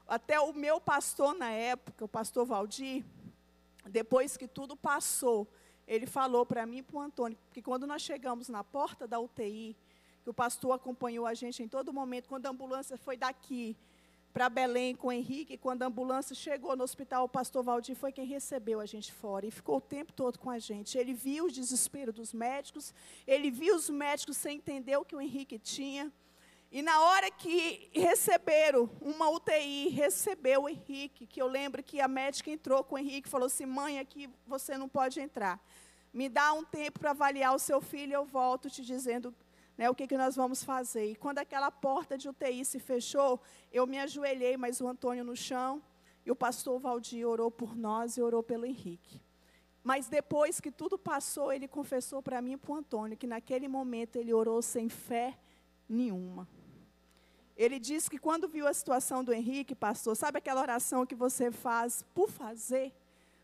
[0.09, 3.05] Até o meu pastor na época, o pastor Valdir,
[3.87, 5.47] depois que tudo passou,
[5.87, 9.21] ele falou para mim e para o Antônio, que quando nós chegamos na porta da
[9.21, 9.77] UTI,
[10.25, 13.77] que o pastor acompanhou a gente em todo momento, quando a ambulância foi daqui,
[14.33, 15.57] para Belém com o Henrique.
[15.57, 19.47] Quando a ambulância chegou no hospital, o pastor Valdir foi quem recebeu a gente fora
[19.47, 20.97] e ficou o tempo todo com a gente.
[20.97, 22.95] Ele viu o desespero dos médicos,
[23.27, 26.13] ele viu os médicos sem entender o que o Henrique tinha.
[26.71, 32.07] E na hora que receberam uma UTI, recebeu o Henrique, que eu lembro que a
[32.07, 35.59] médica entrou com o Henrique e falou assim: mãe, aqui você não pode entrar.
[36.13, 39.35] Me dá um tempo para avaliar o seu filho, eu volto te dizendo
[39.79, 41.11] né, o que, que nós vamos fazer.
[41.11, 43.41] E quando aquela porta de UTI se fechou,
[43.73, 45.83] eu me ajoelhei, mas o Antônio no chão,
[46.27, 49.23] e o pastor Valdir orou por nós e orou pelo Henrique.
[49.83, 53.69] Mas depois que tudo passou, ele confessou para mim e para o Antônio que naquele
[53.69, 55.39] momento ele orou sem fé
[55.89, 56.47] nenhuma.
[57.59, 61.51] Ele disse que quando viu a situação do Henrique, pastor, sabe aquela oração que você
[61.51, 62.95] faz por fazer?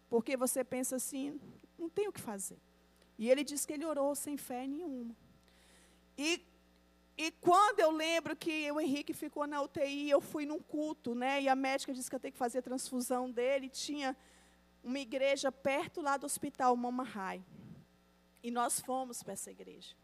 [0.08, 1.40] Porque você pensa assim,
[1.76, 2.56] não tem o que fazer.
[3.18, 5.16] E ele disse que ele orou sem fé nenhuma.
[6.16, 6.40] E,
[7.18, 11.42] e quando eu lembro que o Henrique ficou na UTI, eu fui num culto, né?
[11.42, 13.68] E a médica disse que eu tenho que fazer a transfusão dele.
[13.68, 14.16] Tinha
[14.84, 17.44] uma igreja perto lá do hospital Mama Rai.
[18.44, 19.96] E nós fomos para essa igreja.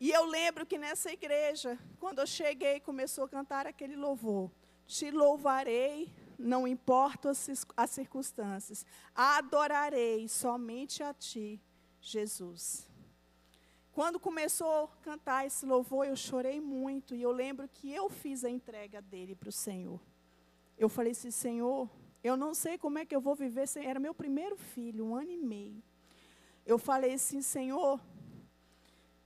[0.00, 4.50] E eu lembro que nessa igreja, quando eu cheguei, começou a cantar aquele louvor.
[4.86, 7.32] Te louvarei, não importa
[7.76, 8.86] as circunstâncias.
[9.14, 11.60] Adorarei somente a ti,
[12.00, 12.88] Jesus.
[13.90, 17.16] Quando começou a cantar esse louvor, eu chorei muito.
[17.16, 20.00] E eu lembro que eu fiz a entrega dele para o Senhor.
[20.78, 21.90] Eu falei assim: Senhor,
[22.22, 23.66] eu não sei como é que eu vou viver.
[23.66, 23.84] Sem...
[23.84, 25.82] Era meu primeiro filho, um ano e meio.
[26.64, 28.00] Eu falei assim: Senhor.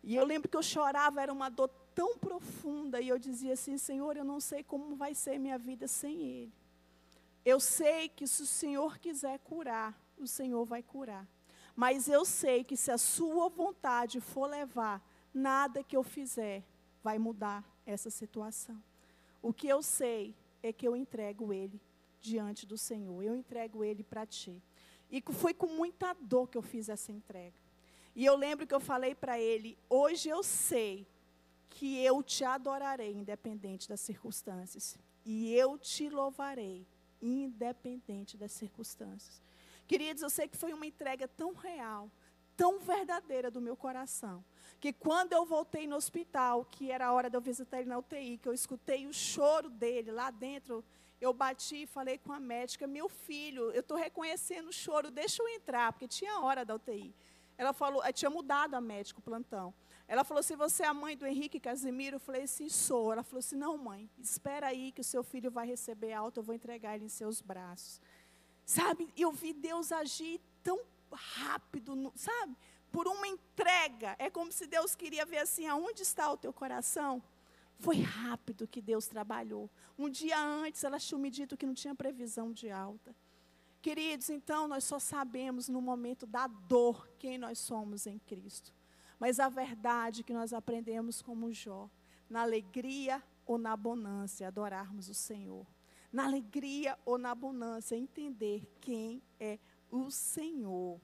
[0.02, 3.00] E eu lembro que eu chorava, era uma dor tão profunda.
[3.00, 6.52] E eu dizia assim: Senhor, eu não sei como vai ser minha vida sem Ele.
[7.44, 11.26] Eu sei que se o Senhor quiser curar, o Senhor vai curar.
[11.74, 16.62] Mas eu sei que se a sua vontade for levar, nada que eu fizer
[17.02, 18.80] vai mudar essa situação.
[19.40, 21.80] O que eu sei é que eu entrego ele
[22.20, 23.22] diante do Senhor.
[23.22, 24.62] Eu entrego ele para ti.
[25.10, 27.61] E foi com muita dor que eu fiz essa entrega.
[28.14, 31.06] E eu lembro que eu falei para ele: hoje eu sei
[31.70, 34.96] que eu te adorarei, independente das circunstâncias.
[35.24, 36.86] E eu te louvarei,
[37.20, 39.40] independente das circunstâncias.
[39.86, 42.10] Queridos, eu sei que foi uma entrega tão real,
[42.56, 44.44] tão verdadeira do meu coração,
[44.80, 47.98] que quando eu voltei no hospital, que era a hora de eu visitar ele na
[47.98, 50.84] UTI, que eu escutei o choro dele lá dentro,
[51.20, 55.42] eu bati e falei com a médica: meu filho, eu estou reconhecendo o choro, deixa
[55.42, 57.14] eu entrar, porque tinha hora da UTI.
[57.62, 59.72] Ela falou, tinha mudado a médica o plantão.
[60.08, 62.16] Ela falou assim: Você é a mãe do Henrique Casimiro?
[62.16, 63.12] Eu falei assim: Sou.
[63.12, 66.42] Ela falou assim: Não, mãe, espera aí que o seu filho vai receber alta, eu
[66.42, 68.00] vou entregar ele em seus braços.
[68.66, 70.80] Sabe, eu vi Deus agir tão
[71.12, 72.56] rápido, sabe?
[72.90, 74.16] Por uma entrega.
[74.18, 77.22] É como se Deus queria ver assim, aonde está o teu coração?
[77.78, 79.70] Foi rápido que Deus trabalhou.
[79.96, 83.14] Um dia antes, ela tinha me dito que não tinha previsão de alta.
[83.82, 88.72] Queridos, então nós só sabemos no momento da dor quem nós somos em Cristo.
[89.18, 91.90] Mas a verdade que nós aprendemos como Jó,
[92.30, 95.66] na alegria ou na bonança, adorarmos o Senhor
[96.12, 99.58] na alegria ou na abundância, entender quem é
[99.90, 101.00] o Senhor.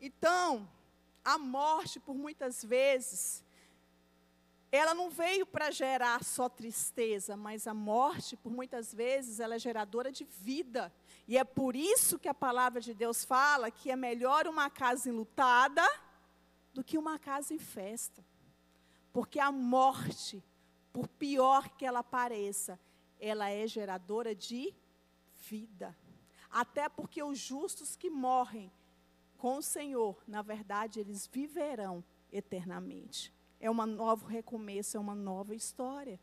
[0.00, 0.68] Então,
[1.28, 3.44] a morte, por muitas vezes,
[4.72, 9.58] ela não veio para gerar só tristeza, mas a morte, por muitas vezes, ela é
[9.58, 10.90] geradora de vida.
[11.26, 15.10] E é por isso que a palavra de Deus fala que é melhor uma casa
[15.10, 15.86] enlutada
[16.72, 18.24] do que uma casa em festa.
[19.12, 20.42] Porque a morte,
[20.94, 22.80] por pior que ela pareça,
[23.20, 24.74] ela é geradora de
[25.46, 25.94] vida.
[26.50, 28.72] Até porque os justos que morrem
[29.38, 33.32] com o Senhor, na verdade, eles viverão eternamente.
[33.60, 36.20] É um novo recomeço, é uma nova história.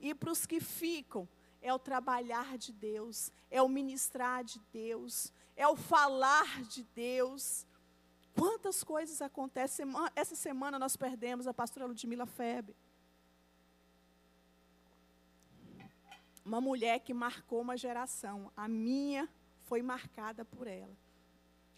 [0.00, 1.28] E para os que ficam,
[1.60, 7.66] é o trabalhar de Deus, é o ministrar de Deus, é o falar de Deus.
[8.34, 9.86] Quantas coisas acontecem.
[10.16, 12.74] Essa semana nós perdemos a pastora Ludmila Febre.
[16.44, 18.50] Uma mulher que marcou uma geração.
[18.56, 19.28] A minha
[19.62, 21.03] foi marcada por ela.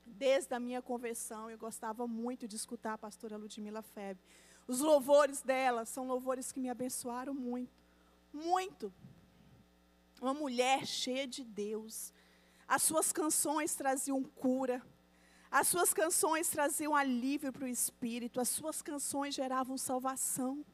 [0.07, 4.22] Desde a minha conversão, eu gostava muito de escutar a pastora Ludmila Febre.
[4.66, 7.72] Os louvores dela são louvores que me abençoaram muito.
[8.33, 8.93] Muito
[10.20, 12.12] uma mulher cheia de Deus.
[12.66, 14.83] As suas canções traziam cura.
[15.51, 18.41] As suas canções traziam alívio para o espírito.
[18.41, 20.64] As suas canções geravam salvação.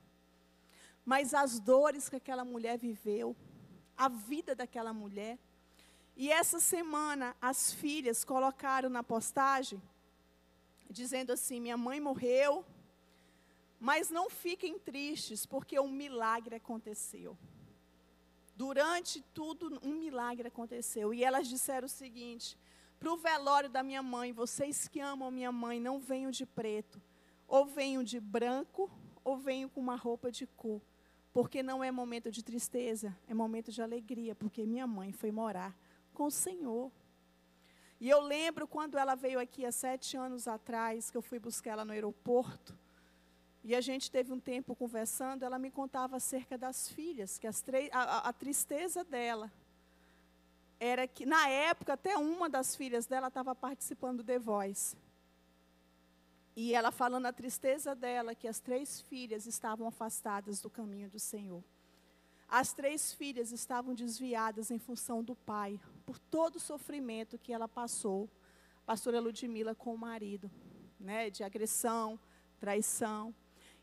[1.05, 3.37] Mas as dores que aquela mulher viveu,
[3.97, 5.39] a vida daquela mulher.
[6.17, 9.81] E essa semana, as filhas colocaram na postagem
[10.91, 12.65] dizendo assim: Minha mãe morreu,
[13.81, 17.37] mas não fiquem tristes, porque um milagre aconteceu.
[18.55, 21.13] Durante tudo, um milagre aconteceu.
[21.15, 22.59] E elas disseram o seguinte:
[23.01, 27.01] para o velório da minha mãe, vocês que amam minha mãe, não venham de preto,
[27.49, 28.91] ou venham de branco,
[29.25, 30.81] ou venham com uma roupa de cor.
[31.33, 35.75] Porque não é momento de tristeza, é momento de alegria, porque minha mãe foi morar
[36.13, 36.91] com o Senhor.
[38.01, 41.73] E eu lembro quando ela veio aqui há sete anos atrás, que eu fui buscar
[41.73, 42.77] ela no aeroporto.
[43.65, 48.29] E a gente teve um tempo conversando, ela me contava acerca das filhas, que a,
[48.29, 49.53] a tristeza dela
[50.81, 54.97] era que, na época, até uma das filhas dela estava participando do The Voice.
[56.57, 61.21] E ela falando a tristeza dela, que as três filhas estavam afastadas do caminho do
[61.21, 61.63] Senhor.
[62.49, 67.67] As três filhas estavam desviadas em função do pai, por todo o sofrimento que ela
[67.67, 68.29] passou,
[68.85, 70.51] pastora Ludmila com o marido,
[70.99, 72.19] né, de agressão,
[72.59, 73.35] traição.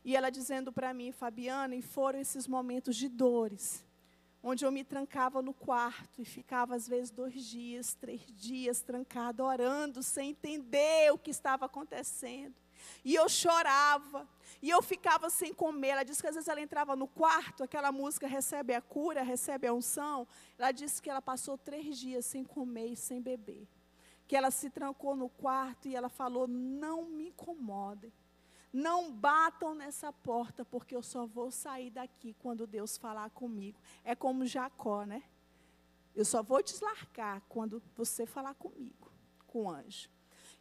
[0.04, 3.84] E ela dizendo para mim, Fabiana, e foram esses momentos de dores,
[4.42, 9.44] onde eu me trancava no quarto e ficava às vezes dois dias, três dias trancada,
[9.44, 12.54] orando, sem entender o que estava acontecendo.
[13.04, 14.28] E eu chorava,
[14.62, 15.88] e eu ficava sem comer.
[15.88, 19.66] Ela disse que às vezes ela entrava no quarto, aquela música recebe a cura, recebe
[19.66, 20.26] a unção.
[20.58, 23.66] Ela disse que ela passou três dias sem comer e sem beber.
[24.26, 28.12] Que ela se trancou no quarto e ela falou: Não me incomodem.
[28.72, 33.80] Não batam nessa porta, porque eu só vou sair daqui quando Deus falar comigo.
[34.04, 35.24] É como Jacó, né?
[36.14, 39.10] Eu só vou deslargar quando você falar comigo,
[39.46, 40.08] com o anjo.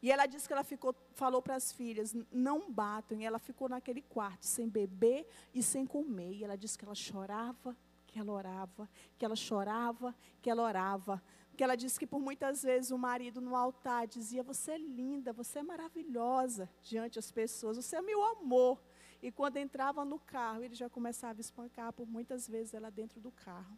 [0.02, 3.20] E ela disse que ela ficou, falou para as filhas, não batam.
[3.20, 6.34] E ela ficou naquele quarto, sem beber e sem comer.
[6.34, 7.76] E ela disse que ela chorava,
[8.08, 11.22] que ela orava, que ela chorava, que ela orava.
[11.50, 15.34] Porque ela disse que por muitas vezes o marido no altar dizia: Você é linda,
[15.34, 18.82] você é maravilhosa diante das pessoas, você é meu amor.
[19.22, 23.20] E quando entrava no carro, ele já começava a espancar por muitas vezes ela dentro
[23.20, 23.78] do carro.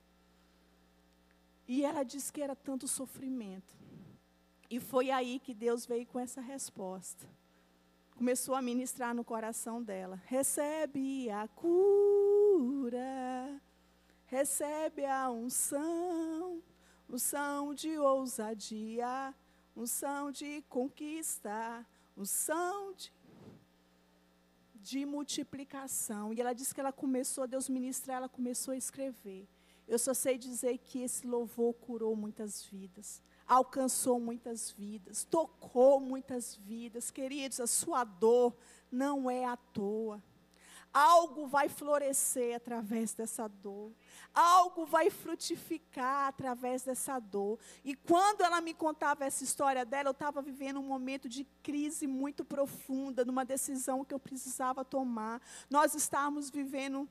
[1.68, 3.74] E ela disse que era tanto sofrimento.
[4.72, 7.30] E foi aí que Deus veio com essa resposta.
[8.16, 13.00] Começou a ministrar no coração dela: recebe a cura,
[14.26, 16.64] recebe a unção
[17.12, 19.36] unção de ousadia,
[19.76, 23.12] unção de conquista, unção de,
[24.76, 26.34] de multiplicação.
[26.34, 29.46] E ela disse que ela começou, Deus ministrar, ela começou a escrever.
[29.86, 36.56] Eu só sei dizer que esse louvor curou muitas vidas, alcançou muitas vidas, tocou muitas
[36.56, 37.12] vidas.
[37.12, 38.56] Queridos, a sua dor
[38.90, 40.24] não é à toa.
[40.94, 43.92] Algo vai florescer através dessa dor.
[44.34, 47.60] Algo vai frutificar através dessa dor.
[47.84, 52.08] E quando ela me contava essa história dela, eu estava vivendo um momento de crise
[52.08, 55.42] muito profunda, numa decisão que eu precisava tomar.
[55.70, 57.08] Nós estávamos vivendo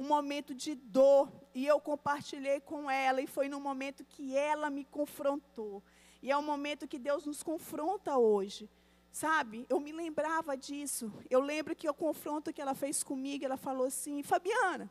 [0.00, 4.70] um momento de dor e eu compartilhei com ela e foi no momento que ela
[4.70, 5.82] me confrontou.
[6.22, 8.70] E é um momento que Deus nos confronta hoje.
[9.12, 11.12] Sabe, eu me lembrava disso.
[11.28, 14.90] Eu lembro que o confronto que ela fez comigo, ela falou assim: Fabiana,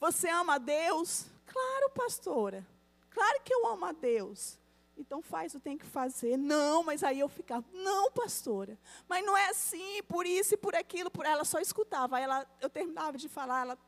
[0.00, 1.26] você ama a Deus?
[1.44, 2.66] Claro, pastora.
[3.10, 4.58] Claro que eu amo a Deus.
[4.96, 6.38] Então faz o que tem que fazer.
[6.38, 8.78] Não, mas aí eu ficava, não, pastora.
[9.06, 12.16] Mas não é assim, por isso e por aquilo, por ela só escutava.
[12.16, 13.78] Aí ela, eu terminava de falar, ela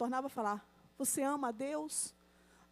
[0.00, 2.14] tornava a falar: Você ama a Deus?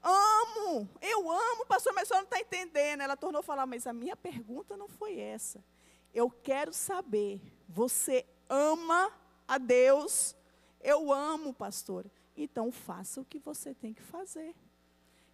[0.02, 3.02] Amo, eu amo, pastor, mas só não está entendendo.
[3.02, 5.62] Ela tornou a falar, mas a minha pergunta não foi essa.
[6.14, 9.12] Eu quero saber, você ama
[9.46, 10.34] a Deus?
[10.80, 12.06] Eu amo, pastor.
[12.34, 14.54] Então faça o que você tem que fazer.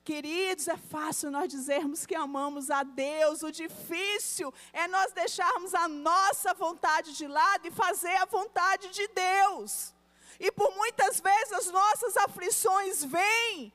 [0.03, 5.87] Queridos, é fácil nós dizermos que amamos a Deus, o difícil é nós deixarmos a
[5.87, 9.94] nossa vontade de lado e fazer a vontade de Deus.
[10.39, 13.73] E por muitas vezes as nossas aflições vêm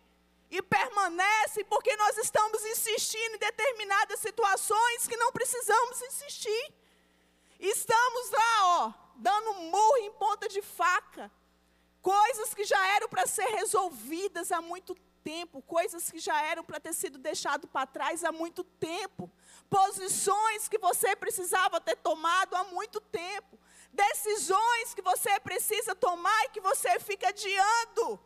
[0.51, 6.74] e permanecem porque nós estamos insistindo em determinadas situações que não precisamos insistir.
[7.60, 11.32] Estamos lá, ó, dando murro em ponta de faca.
[12.01, 16.80] Coisas que já eram para ser resolvidas há muito tempo, coisas que já eram para
[16.80, 19.30] ter sido deixado para trás há muito tempo,
[19.70, 23.60] posições que você precisava ter tomado há muito tempo,
[23.91, 28.19] decisões que você precisa tomar e que você fica adiando.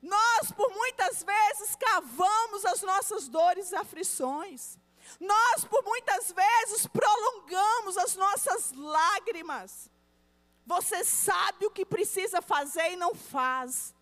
[0.00, 4.78] Nós, por muitas vezes, cavamos as nossas dores e aflições.
[5.18, 9.90] Nós, por muitas vezes, prolongamos as nossas lágrimas.
[10.66, 13.94] Você sabe o que precisa fazer e não faz.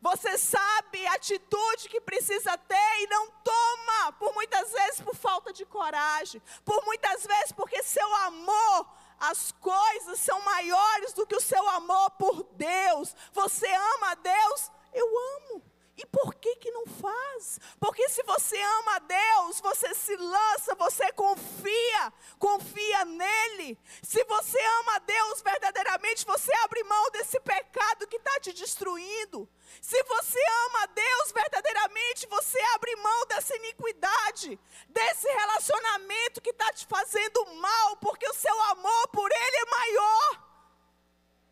[0.00, 5.52] Você sabe a atitude que precisa ter e não toma, por muitas vezes por falta
[5.52, 8.88] de coragem, por muitas vezes porque seu amor
[9.22, 13.14] as coisas são maiores do que o seu amor por Deus.
[13.32, 14.70] Você ama a Deus?
[14.92, 15.06] Eu
[15.36, 15.62] amo.
[15.96, 17.60] E por que que não faz?
[17.78, 23.78] Porque se você ama a Deus, você se lança, você confia, confia nele.
[24.02, 29.46] Se você ama a Deus verdadeiramente, você abre mão desse pecado que está te destruindo.
[29.82, 36.72] Se você ama a Deus verdadeiramente, você abre mão dessa iniquidade, desse relacionamento que está
[36.72, 40.52] te fazendo mal, porque o seu amor por Ele é maior.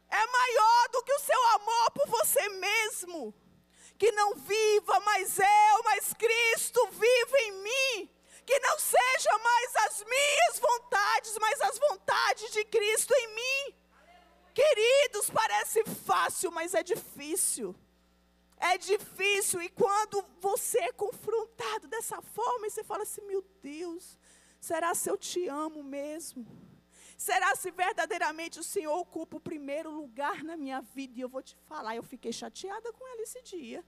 [0.08, 3.34] É maior do que o seu amor por você mesmo
[4.00, 8.10] que não viva mais eu, mas Cristo vive em mim.
[8.46, 13.74] Que não seja mais as minhas vontades, mas as vontades de Cristo em mim.
[14.54, 17.76] Queridos, parece fácil, mas é difícil.
[18.56, 24.18] É difícil, e quando você é confrontado dessa forma, e você fala assim: meu Deus,
[24.58, 26.46] será se eu te amo mesmo?
[27.20, 31.18] Será se verdadeiramente o Senhor ocupa o primeiro lugar na minha vida?
[31.18, 33.84] E eu vou te falar, eu fiquei chateada com ela esse dia.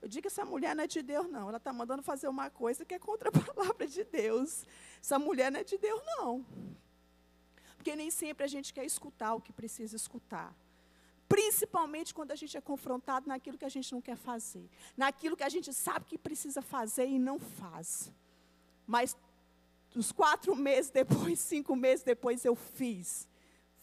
[0.00, 1.48] Eu digo que essa mulher não é de Deus, não.
[1.48, 4.64] Ela está mandando fazer uma coisa que é contra a palavra de Deus.
[5.00, 6.46] Essa mulher não é de Deus, não.
[7.74, 10.54] Porque nem sempre a gente quer escutar o que precisa escutar.
[11.28, 14.70] Principalmente quando a gente é confrontado naquilo que a gente não quer fazer.
[14.96, 18.12] Naquilo que a gente sabe que precisa fazer e não faz.
[18.86, 19.16] Mas
[19.98, 23.28] uns quatro meses depois, cinco meses depois, eu fiz.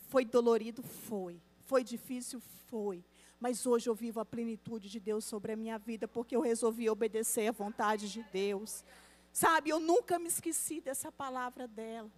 [0.09, 0.81] Foi dolorido?
[0.81, 1.41] Foi.
[1.65, 2.41] Foi difícil?
[2.67, 3.03] Foi.
[3.39, 6.89] Mas hoje eu vivo a plenitude de Deus sobre a minha vida, porque eu resolvi
[6.89, 8.83] obedecer à vontade de Deus.
[9.33, 12.09] Sabe, eu nunca me esqueci dessa palavra dela.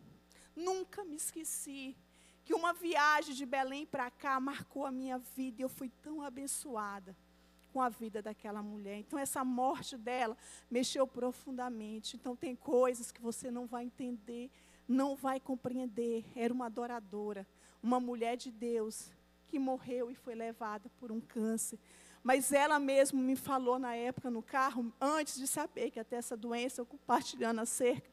[0.56, 1.98] Nunca me esqueci
[2.46, 6.22] que uma viagem de Belém para cá marcou a minha vida e eu fui tão
[6.22, 7.16] abençoada
[7.78, 8.98] com a vida daquela mulher.
[8.98, 10.36] Então, essa morte dela
[10.68, 12.16] mexeu profundamente.
[12.16, 14.50] Então, tem coisas que você não vai entender,
[14.88, 16.26] não vai compreender.
[16.36, 17.46] Era uma adoradora,
[17.84, 19.12] uma mulher de Deus
[19.46, 21.78] que morreu e foi levada por um câncer.
[22.24, 26.36] Mas ela mesma me falou na época no carro, antes de saber que até essa
[26.36, 28.10] doença, eu compartilhando acerca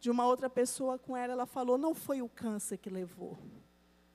[0.00, 3.38] de uma outra pessoa com ela, ela falou: não foi o câncer que levou.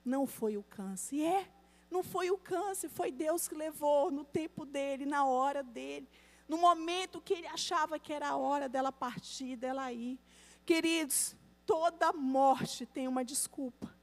[0.03, 1.15] Não foi o câncer.
[1.17, 1.47] E é,
[1.89, 6.07] não foi o câncer, foi Deus que levou no tempo dele, na hora dele,
[6.47, 10.19] no momento que ele achava que era a hora dela partir, dela ir.
[10.65, 11.35] Queridos,
[11.65, 13.93] toda morte tem uma desculpa.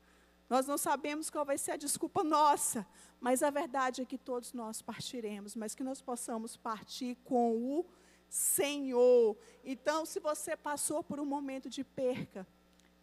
[0.49, 2.87] Nós não sabemos qual vai ser a desculpa nossa,
[3.21, 7.87] mas a verdade é que todos nós partiremos, mas que nós possamos partir com o
[8.29, 9.37] Senhor.
[9.65, 12.47] Então, se você passou por um momento de perca,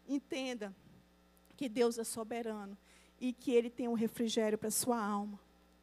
[0.07, 0.73] entenda
[1.57, 2.77] que Deus é soberano
[3.23, 5.39] e que Ele tem um refrigério para a sua alma.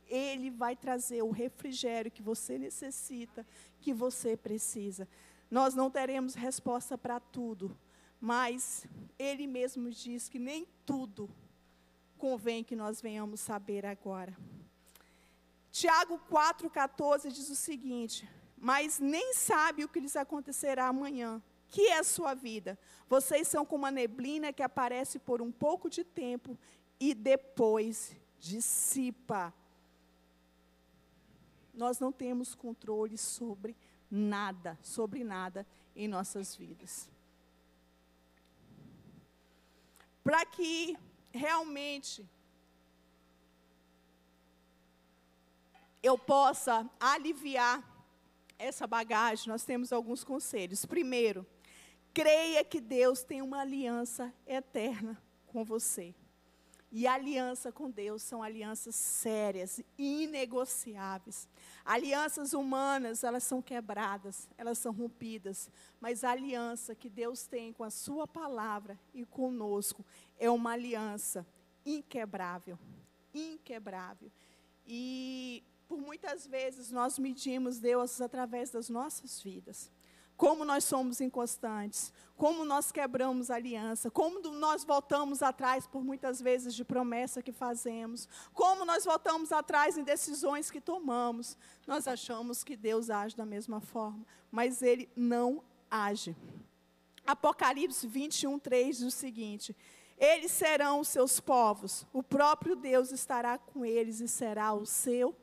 [0.07, 3.47] Ele vai trazer o refrigério que você necessita,
[3.81, 5.09] que você precisa.
[5.51, 7.75] Nós não teremos resposta para tudo,
[8.21, 8.87] mas
[9.19, 11.31] Ele mesmo diz que nem tudo
[12.19, 14.37] convém que nós venhamos saber agora.
[15.73, 21.43] Tiago 4,14 diz o seguinte: Mas nem sabe o que lhes acontecerá amanhã.
[21.71, 22.77] Que é a sua vida?
[23.09, 26.59] Vocês são como uma neblina que aparece por um pouco de tempo
[27.01, 29.53] e depois dissipa.
[31.73, 33.75] Nós não temos controle sobre
[34.11, 37.09] nada, sobre nada em nossas vidas.
[40.23, 40.99] Para que
[41.33, 42.29] realmente
[46.03, 47.83] eu possa aliviar
[48.59, 50.85] essa bagagem, nós temos alguns conselhos.
[50.85, 51.47] Primeiro,
[52.13, 56.15] creia que Deus tem uma aliança eterna com você.
[56.93, 61.49] E aliança com Deus são alianças sérias, inegociáveis.
[61.85, 65.71] Alianças humanas, elas são quebradas, elas são rompidas,
[66.01, 70.05] mas a aliança que Deus tem com a sua palavra e conosco
[70.37, 71.47] é uma aliança
[71.87, 72.77] inquebrável,
[73.33, 74.31] inquebrável.
[74.85, 79.91] E por muitas vezes nós medimos Deus através das nossas vidas
[80.41, 86.75] como nós somos inconstantes, como nós quebramos aliança, como nós voltamos atrás por muitas vezes
[86.75, 91.59] de promessa que fazemos, como nós voltamos atrás em decisões que tomamos.
[91.87, 96.35] Nós achamos que Deus age da mesma forma, mas Ele não age.
[97.27, 99.77] Apocalipse 21, 3 diz o seguinte:
[100.17, 105.37] Eles serão os seus povos, o próprio Deus estará com eles e será o seu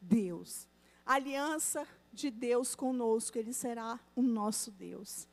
[0.00, 0.68] Deus.
[1.04, 1.84] Aliança
[2.14, 5.28] de Deus conosco, Ele será o nosso Deus.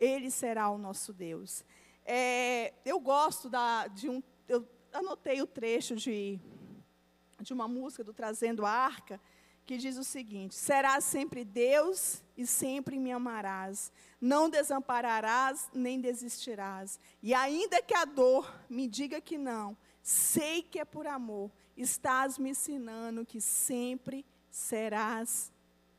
[0.00, 1.64] Ele será o nosso Deus.
[2.04, 4.22] É, eu gosto da, de um.
[4.48, 6.40] Eu anotei o trecho de,
[7.40, 9.20] de uma música do Trazendo a Arca,
[9.64, 13.92] que diz o seguinte: Serás sempre Deus e sempre me amarás.
[14.20, 16.98] Não desampararás nem desistirás.
[17.22, 21.50] E ainda que a dor me diga que não, sei que é por amor.
[21.76, 25.52] Estás me ensinando que sempre serás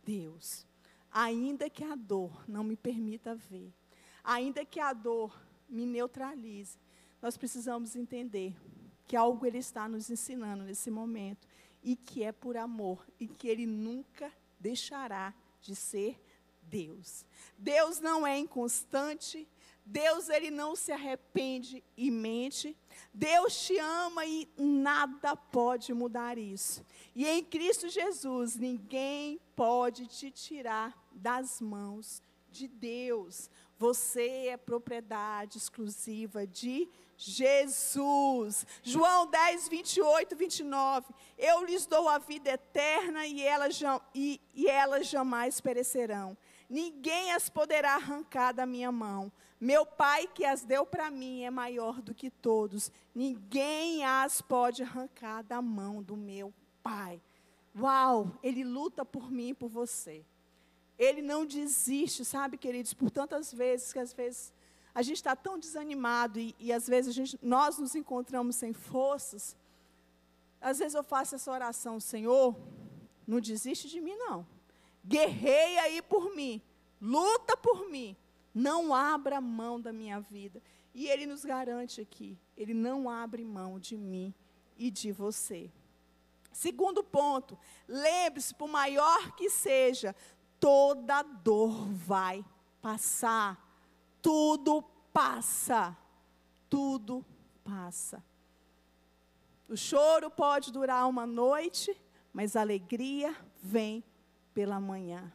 [0.08, 0.66] Deus.
[1.12, 3.74] Ainda que a dor não me permita ver,
[4.24, 5.38] ainda que a dor
[5.68, 6.80] me neutralize,
[7.22, 8.56] nós precisamos entender
[9.06, 11.46] que algo Ele está nos ensinando nesse momento
[11.84, 16.18] e que é por amor e que Ele nunca deixará de ser
[16.62, 17.26] Deus.
[17.58, 19.48] Deus não é inconstante,
[19.86, 22.76] Deus ele não se arrepende e mente.
[23.14, 26.86] Deus te ama e nada pode mudar isso.
[27.16, 33.50] E em Cristo Jesus, ninguém pode te tirar das mãos de Deus.
[33.80, 36.88] Você é propriedade exclusiva de
[37.18, 38.68] Jesus.
[38.84, 41.12] João 10, 28, 29.
[41.36, 43.82] Eu lhes dou a vida eterna e elas,
[44.14, 46.38] e, e elas jamais perecerão.
[46.70, 49.32] Ninguém as poderá arrancar da minha mão.
[49.60, 52.92] Meu Pai que as deu para mim é maior do que todos.
[53.16, 56.54] Ninguém as pode arrancar da mão do meu
[56.84, 57.20] Pai.
[57.80, 60.26] Uau, Ele luta por mim e por você.
[60.98, 64.52] Ele não desiste, sabe, queridos, por tantas vezes que às vezes
[64.96, 69.56] a gente está tão desanimado e, e às vezes gente, nós nos encontramos sem forças.
[70.60, 72.56] Às vezes eu faço essa oração, Senhor,
[73.28, 74.48] não desiste de mim, não.
[75.06, 76.60] Guerreia aí por mim,
[77.00, 78.18] luta por mim,
[78.54, 80.62] não abra mão da minha vida.
[80.96, 84.34] E Ele nos garante aqui, Ele não abre mão de mim
[84.76, 85.70] e de você.
[86.58, 90.16] Segundo ponto, lembre-se, por maior que seja,
[90.60, 92.44] toda dor vai
[92.82, 93.68] passar
[94.28, 94.84] tudo
[95.14, 95.98] passa.
[96.70, 97.26] Tudo
[97.64, 98.22] passa.
[99.70, 101.98] O choro pode durar uma noite,
[102.34, 103.34] mas a alegria
[103.64, 104.04] vem
[104.54, 105.32] pela manhã.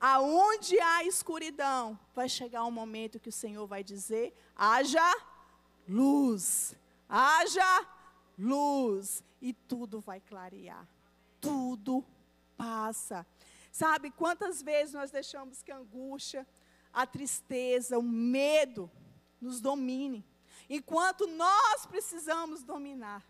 [0.00, 5.02] Aonde há escuridão, vai chegar um momento que o Senhor vai dizer: haja
[5.88, 6.76] luz,
[7.08, 7.97] haja luz,
[9.42, 10.86] e tudo vai clarear.
[11.40, 12.04] Tudo
[12.56, 13.26] passa.
[13.72, 16.46] Sabe quantas vezes nós deixamos que a angústia,
[16.92, 18.90] a tristeza, o medo
[19.40, 20.24] nos domine.
[20.70, 23.24] Enquanto nós precisamos dominar.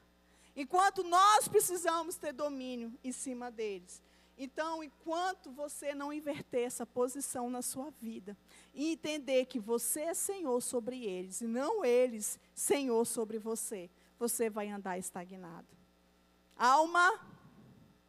[0.55, 4.03] Enquanto nós precisamos ter domínio em cima deles.
[4.37, 8.37] Então, enquanto você não inverter essa posição na sua vida
[8.73, 14.51] e entender que você é Senhor sobre eles e não eles Senhor sobre você, você
[14.51, 15.67] vai andar estagnado.
[16.57, 17.21] Alma,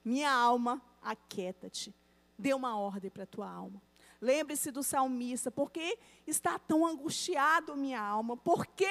[0.04, 1.94] minha alma, aquieta-te.
[2.38, 3.82] Dê uma ordem para a tua alma.
[4.22, 5.98] Lembre-se do salmista, por que
[6.28, 8.36] está tão angustiado minha alma?
[8.36, 8.86] Por que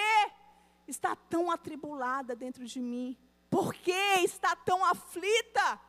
[0.86, 3.16] está tão atribulada dentro de mim?
[3.50, 3.92] Por que
[4.22, 5.80] está tão aflita?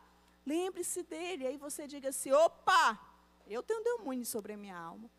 [0.44, 2.98] Lembre-se dele, aí você diga assim: opa,
[3.46, 5.10] eu tenho demônio sobre a minha alma.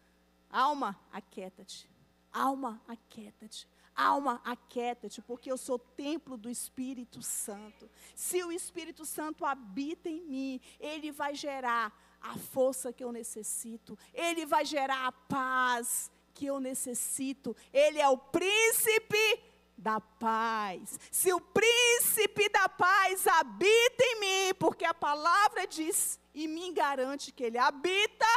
[0.50, 1.90] Alma, aquieta-te.
[2.32, 3.68] Alma, aquieta-te.
[3.96, 7.90] Alma, aquieta-te, porque eu sou templo do Espírito Santo.
[8.16, 13.98] Se o Espírito Santo habita em mim, ele vai gerar a força que eu necessito,
[14.14, 17.56] Ele vai gerar a paz que eu necessito.
[17.74, 19.44] Ele é o príncipe
[19.78, 21.00] da paz.
[21.12, 27.32] Se o príncipe da paz habita em mim, porque a palavra diz e me garante
[27.32, 28.28] que ele habita,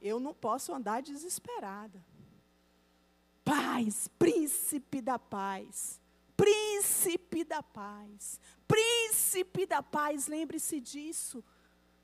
[0.00, 2.02] eu não posso andar desesperada.
[3.46, 6.00] Paz, príncipe da paz.
[6.36, 8.40] Príncipe da paz.
[8.66, 11.44] Príncipe da paz, lembre-se disso.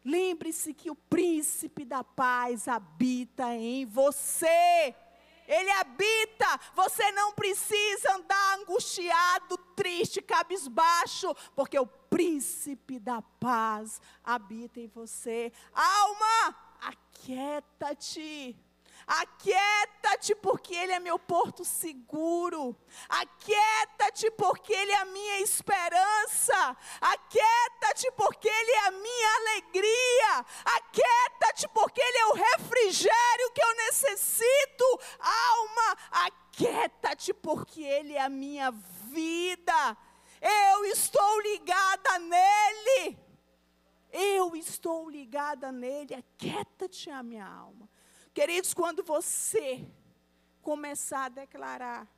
[0.04, 4.94] Lembre-se que o príncipe da paz habita em você.
[5.48, 6.60] Ele habita.
[6.76, 15.52] Você não precisa andar angustiado, triste, cabisbaixo, porque o príncipe da paz habita em você.
[15.74, 18.56] Alma, aquieta-te.
[19.06, 22.76] Aquieta-te, porque Ele é meu porto seguro.
[23.08, 26.76] Aquieta-te, porque Ele é a minha esperança.
[27.00, 30.46] Aquieta-te, porque Ele é a minha alegria.
[30.64, 35.00] Aquieta-te, porque Ele é o refrigério que eu necessito.
[35.18, 39.96] Alma, aquieta-te, porque Ele é a minha vida.
[40.40, 43.18] Eu estou ligada nele.
[44.10, 46.14] Eu estou ligada nele.
[46.14, 47.88] Aquieta-te a minha alma.
[48.34, 49.86] Queridos, quando você
[50.62, 52.08] começar a declarar,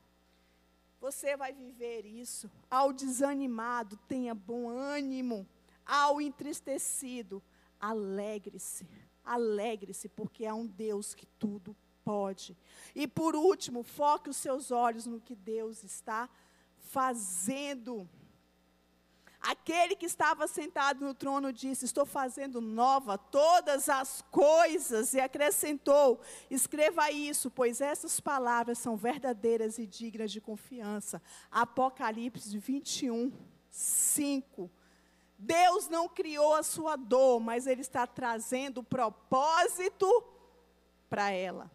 [1.01, 2.49] você vai viver isso.
[2.71, 5.47] Ao desanimado, tenha bom ânimo.
[5.85, 7.43] Ao entristecido,
[7.81, 8.87] alegre-se.
[9.25, 12.57] Alegre-se, porque é um Deus que tudo pode.
[12.95, 16.29] E por último, foque os seus olhos no que Deus está
[16.79, 18.09] fazendo.
[19.47, 25.13] Aquele que estava sentado no trono disse: Estou fazendo nova todas as coisas.
[25.13, 26.19] E acrescentou:
[26.51, 31.21] Escreva isso, pois essas palavras são verdadeiras e dignas de confiança.
[31.51, 33.31] Apocalipse 21,
[33.69, 34.71] 5.
[35.39, 40.09] Deus não criou a sua dor, mas Ele está trazendo propósito
[41.11, 41.71] para ela.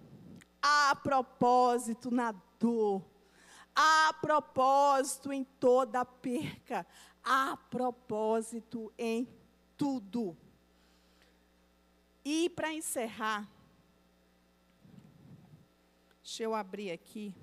[0.60, 3.04] Há propósito na dor.
[3.76, 6.86] Há propósito em toda perca.
[7.24, 9.28] Há propósito em
[9.78, 10.36] tudo.
[12.24, 13.50] E para encerrar,
[16.24, 17.34] deixa eu abrir aqui.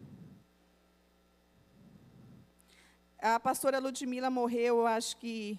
[3.19, 5.59] A pastora Ludmila morreu, eu acho que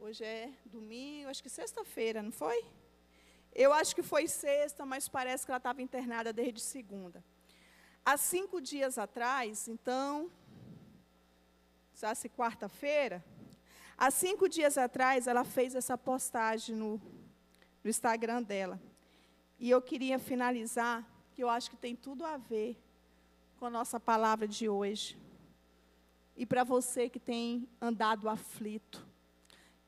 [0.00, 2.64] Hoje é domingo, acho que sexta-feira, não foi?
[3.52, 7.22] Eu acho que foi sexta, mas parece que ela estava internada desde segunda.
[8.04, 10.30] Há cinco dias atrás, então,
[12.14, 13.24] se quarta-feira,
[13.96, 17.00] há cinco dias atrás ela fez essa postagem no,
[17.82, 18.80] no Instagram dela.
[19.58, 22.80] E eu queria finalizar, que eu acho que tem tudo a ver
[23.58, 25.18] com a nossa palavra de hoje.
[26.36, 29.04] E para você que tem andado aflito,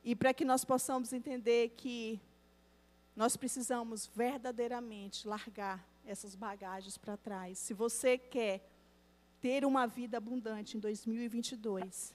[0.03, 2.19] e para que nós possamos entender que
[3.15, 7.57] nós precisamos verdadeiramente largar essas bagagens para trás.
[7.59, 8.70] Se você quer
[9.41, 12.13] ter uma vida abundante em 2022,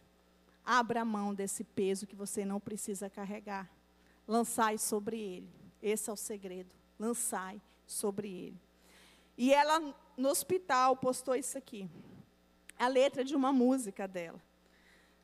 [0.64, 3.68] abra mão desse peso que você não precisa carregar.
[4.26, 5.50] Lançai sobre ele.
[5.82, 6.74] Esse é o segredo.
[6.98, 8.60] Lançai sobre ele.
[9.36, 11.90] E ela, no hospital, postou isso aqui.
[12.78, 14.40] A letra de uma música dela.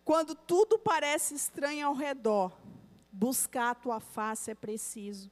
[0.05, 2.53] Quando tudo parece estranho ao redor,
[3.11, 5.31] buscar a tua face é preciso.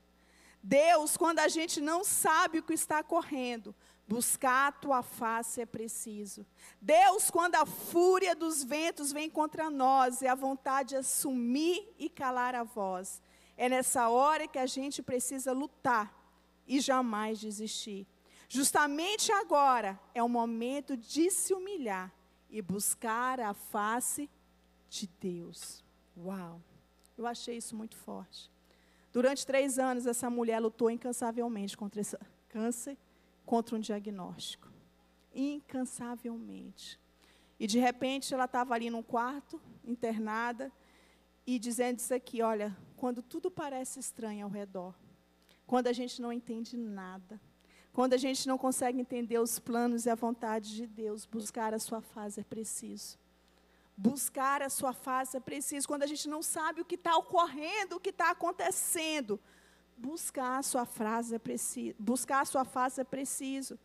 [0.63, 3.75] Deus, quando a gente não sabe o que está correndo,
[4.11, 6.45] buscar a tua face é preciso.
[6.81, 12.11] Deus, quando a fúria dos ventos vem contra nós e a vontade é sumir e
[12.11, 13.23] calar a voz,
[13.57, 16.13] é nessa hora que a gente precisa lutar
[16.67, 18.05] e jamais desistir.
[18.49, 22.13] Justamente agora é o momento de se humilhar
[22.51, 24.29] e buscar a face
[24.89, 25.85] de Deus.
[26.17, 26.61] Uau!
[27.17, 28.51] Eu achei isso muito forte.
[29.13, 32.99] Durante três anos, essa mulher lutou incansavelmente contra esse câncer,
[33.51, 34.69] contra um diagnóstico.
[35.35, 37.01] Incansavelmente.
[37.59, 40.71] E de repente ela estava ali num quarto, internada,
[41.45, 44.95] e dizendo isso aqui: olha, quando tudo parece estranho ao redor,
[45.67, 47.41] quando a gente não entende nada,
[47.93, 51.81] quando a gente não consegue entender os planos e a vontade de Deus, buscar a
[51.81, 53.19] sua fase é preciso
[53.97, 55.87] buscar a sua face é preciso.
[55.87, 59.39] Quando a gente não sabe o que está ocorrendo, o que está acontecendo,
[60.01, 61.95] buscar a sua frase é preciso.
[61.99, 63.79] Buscar a sua face é preciso.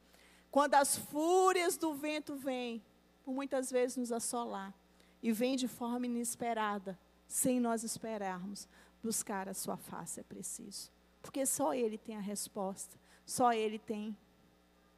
[0.49, 2.82] Quando as fúrias do vento vêm,
[3.24, 4.74] por muitas vezes nos assolar,
[5.22, 6.97] e vem de forma inesperada,
[7.28, 8.68] sem nós esperarmos,
[9.03, 10.91] buscar a sua face é preciso.
[11.22, 14.16] Porque só Ele tem a resposta, só Ele tem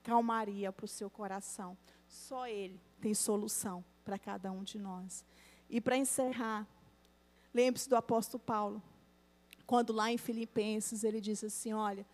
[0.03, 5.26] calmaria para o seu coração, só Ele tem solução para cada um de nós.
[5.70, 6.68] E para encerrar,
[7.53, 8.84] lembre-se do apóstolo Paulo,
[9.68, 12.05] quando lá em Filipenses ele diz assim: Olha,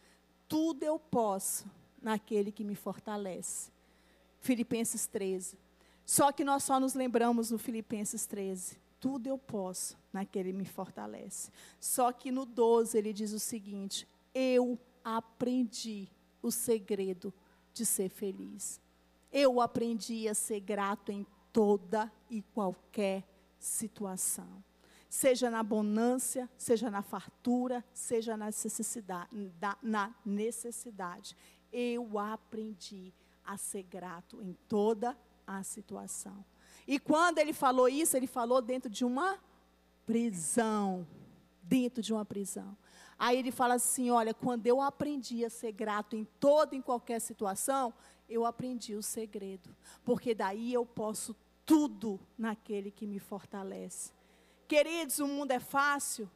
[0.47, 1.65] tudo eu posso
[2.01, 3.71] naquele que me fortalece.
[4.41, 5.57] Filipenses 13.
[6.05, 8.77] Só que nós só nos lembramos no Filipenses 13.
[8.99, 11.51] Tudo eu posso naquele que me fortalece.
[11.79, 16.09] Só que no 12 ele diz o seguinte: Eu aprendi
[16.41, 17.31] o segredo
[17.71, 18.81] de ser feliz.
[19.31, 23.23] Eu aprendi a ser grato em toda e qualquer
[23.59, 24.63] situação.
[25.14, 29.30] Seja na bonância, seja na fartura, seja na necessidade,
[29.80, 31.38] na necessidade.
[31.72, 33.14] Eu aprendi
[33.45, 36.43] a ser grato em toda a situação.
[36.88, 39.38] E quando ele falou isso, ele falou dentro de uma
[40.03, 41.07] prisão.
[41.61, 42.76] Dentro de uma prisão.
[43.16, 46.82] Aí ele fala assim: olha, quando eu aprendi a ser grato em toda e em
[46.82, 47.93] qualquer situação,
[48.28, 49.76] eu aprendi o segredo.
[50.03, 54.11] Porque daí eu posso tudo naquele que me fortalece.
[54.68, 56.30] Queridos, o mundo é fácil?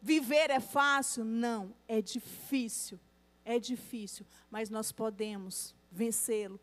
[0.00, 1.24] Viver é fácil?
[1.24, 2.98] Não, é difícil.
[3.44, 6.60] É difícil, mas nós podemos vencê-lo,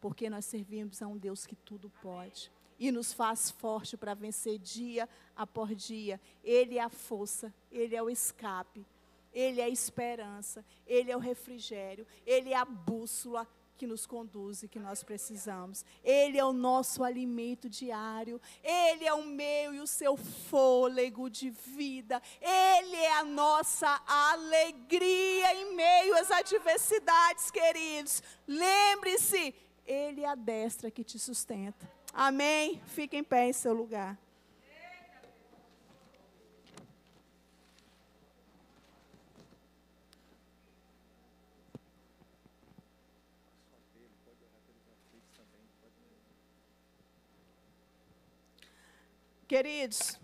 [0.00, 4.58] porque nós servimos a um Deus que tudo pode e nos faz forte para vencer
[4.58, 5.06] dia
[5.36, 6.18] após dia.
[6.42, 8.86] Ele é a força, ele é o escape,
[9.34, 13.46] ele é a esperança, ele é o refrigério, ele é a bússola,
[13.80, 15.86] que nos conduz e que nós precisamos.
[16.04, 18.38] Ele é o nosso alimento diário.
[18.62, 22.20] Ele é o meu e o seu fôlego de vida.
[22.42, 28.22] Ele é a nossa alegria em meio às adversidades, queridos.
[28.46, 29.54] Lembre-se,
[29.86, 31.90] Ele é a destra que te sustenta.
[32.12, 32.82] Amém?
[32.84, 34.18] Fique em pé em seu lugar.
[49.50, 50.16] Queridos,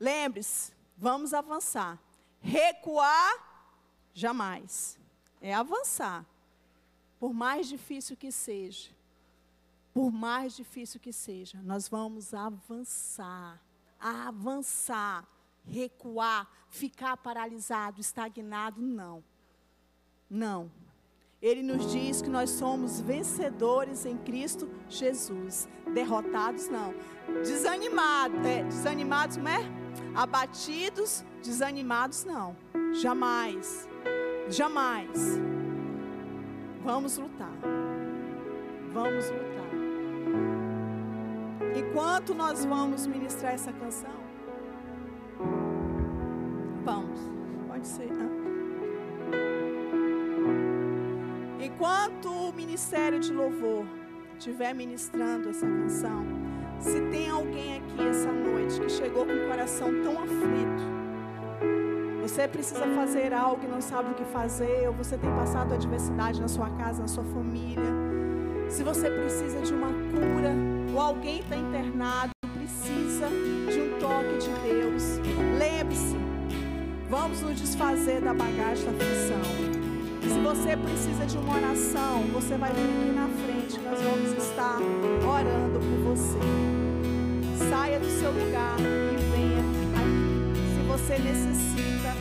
[0.00, 2.00] lembre-se, vamos avançar.
[2.40, 3.76] Recuar,
[4.14, 4.98] jamais.
[5.38, 6.24] É avançar.
[7.20, 8.90] Por mais difícil que seja.
[9.92, 13.60] Por mais difícil que seja, nós vamos avançar.
[14.00, 15.28] Avançar.
[15.66, 16.50] Recuar.
[16.70, 19.22] Ficar paralisado, estagnado, não.
[20.30, 20.72] Não.
[21.42, 25.68] Ele nos diz que nós somos vencedores em Cristo Jesus.
[25.92, 26.94] Derrotados, não.
[27.42, 29.60] Desanimados, é, desanimados, não é?
[30.14, 32.56] Abatidos, desanimados, não.
[32.92, 33.88] Jamais.
[34.48, 35.40] Jamais.
[36.84, 37.58] Vamos lutar.
[38.92, 39.52] Vamos lutar.
[41.76, 44.14] Enquanto nós vamos ministrar essa canção,
[51.74, 53.86] Enquanto o ministério de louvor
[54.38, 56.24] estiver ministrando essa canção,
[56.78, 60.82] se tem alguém aqui essa noite que chegou com o coração tão aflito,
[62.20, 66.40] você precisa fazer algo e não sabe o que fazer, ou você tem passado adversidade
[66.40, 67.82] na sua casa, na sua família,
[68.68, 70.52] se você precisa de uma cura,
[70.94, 75.18] ou alguém está internado, precisa de um toque de Deus,
[75.58, 76.16] lembre-se,
[77.08, 79.81] vamos nos desfazer da bagagem da aflição.
[80.22, 84.78] Se você precisa de uma oração, você vai vir aqui na frente, nós vamos estar
[85.26, 86.38] orando por você.
[87.68, 90.74] Saia do seu lugar e venha aqui.
[90.74, 92.14] Se você necessita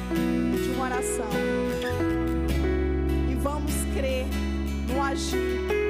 [0.63, 1.29] de uma oração.
[3.29, 4.25] E vamos crer
[4.89, 5.80] no agir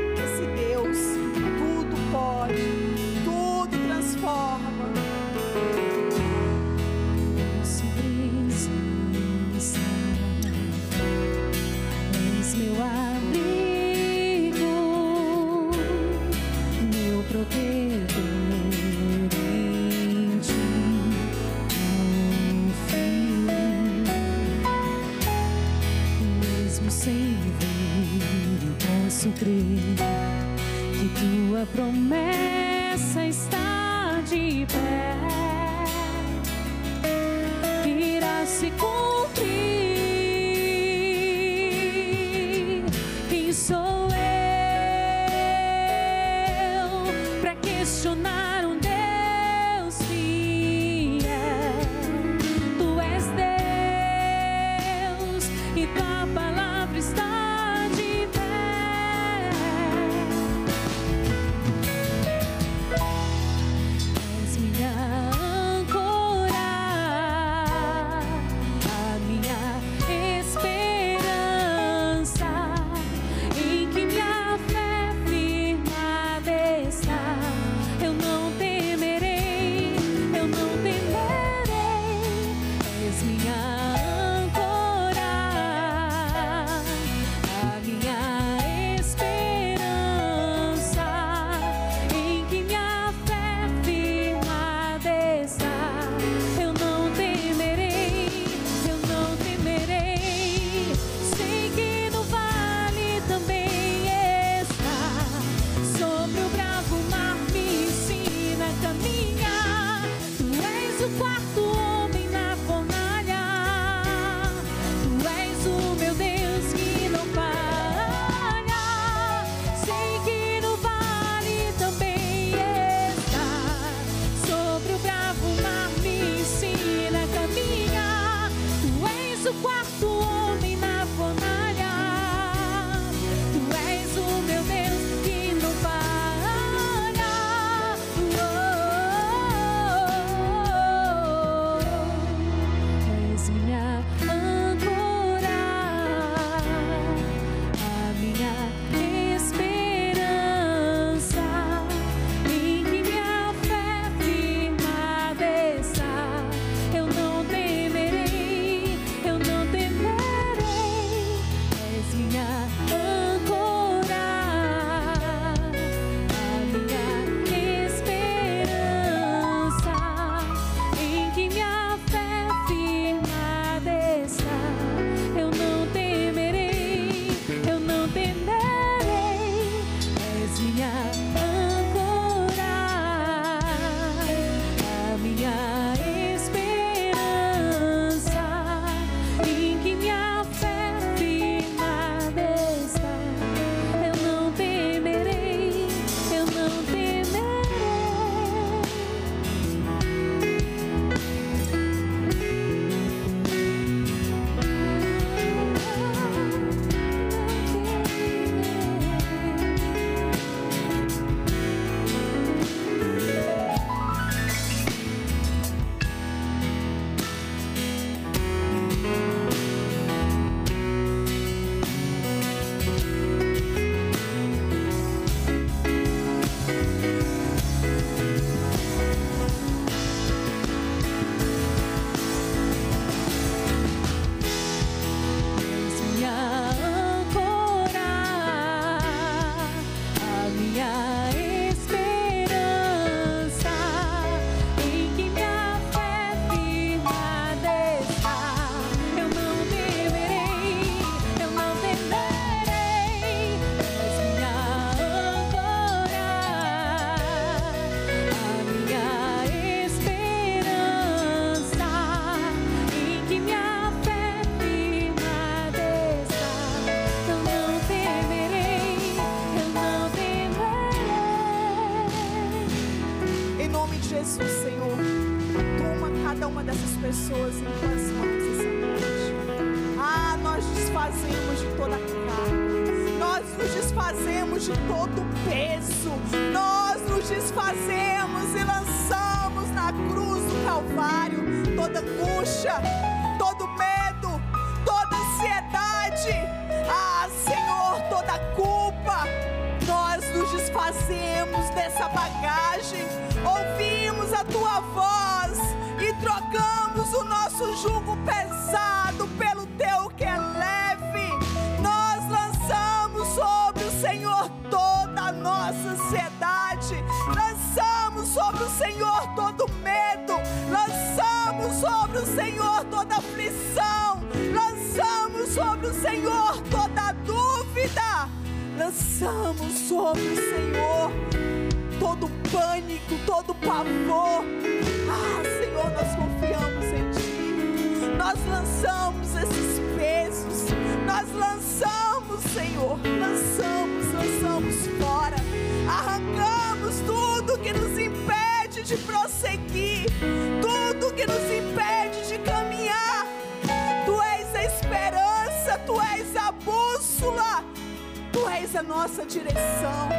[358.52, 360.10] és a nossa direção.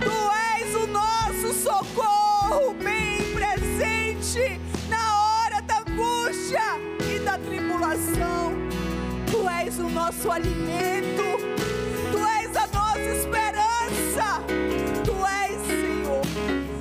[0.00, 0.16] Tu
[0.60, 6.62] és o nosso socorro bem presente na hora da angústia
[7.08, 8.52] e da tribulação.
[9.30, 11.22] Tu és o nosso alimento.
[12.10, 14.42] Tu és a nossa esperança.
[15.04, 16.22] Tu és, Senhor.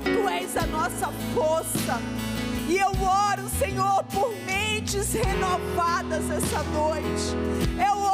[0.03, 2.01] Tu és a nossa força.
[2.67, 7.35] E eu oro, Senhor, por mentes renovadas essa noite.
[7.87, 8.04] Eu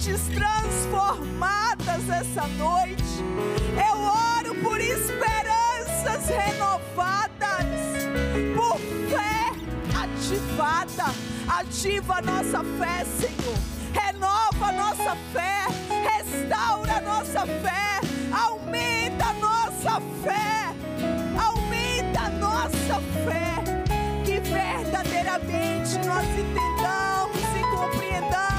[0.00, 3.04] mentes transformadas essa noite.
[3.76, 7.66] Eu oro por esperanças renovadas,
[8.56, 8.78] por
[9.10, 9.52] fé
[9.94, 11.14] ativada.
[11.48, 13.58] Ativa a nossa fé, Senhor.
[13.92, 15.66] Renova a nossa fé.
[16.16, 18.00] Restaura a nossa fé.
[18.32, 20.74] Aumenta a nossa fé.
[21.38, 23.62] Aumenta a nossa fé.
[24.24, 28.49] Que verdadeiramente nós entendamos e compreendamos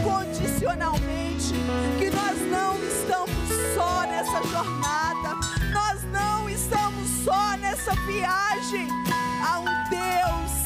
[0.00, 1.54] incondicionalmente.
[1.98, 5.36] Que nós não estamos só nessa jornada.
[5.72, 8.88] Nós não estamos só nessa viagem.
[9.44, 10.60] Há um Deus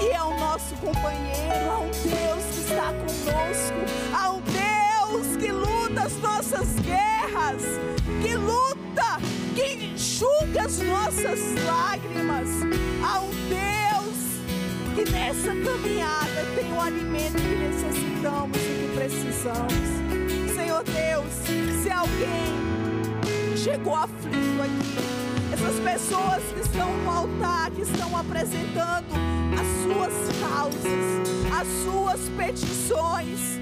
[0.00, 1.70] e é o nosso companheiro.
[1.70, 3.80] Há um Deus que está conosco.
[4.14, 7.62] Há um Deus que luta as nossas guerras,
[8.22, 9.18] que luta,
[9.54, 12.48] que enxuga as nossas lágrimas.
[13.04, 13.89] Há um Deus
[15.04, 19.72] que nessa caminhada tem o alimento que necessitamos e que precisamos.
[20.54, 28.14] Senhor Deus, se alguém chegou aflito aqui, essas pessoas que estão no altar, que estão
[28.16, 29.08] apresentando
[29.58, 31.02] as suas causas,
[31.58, 33.58] as suas petições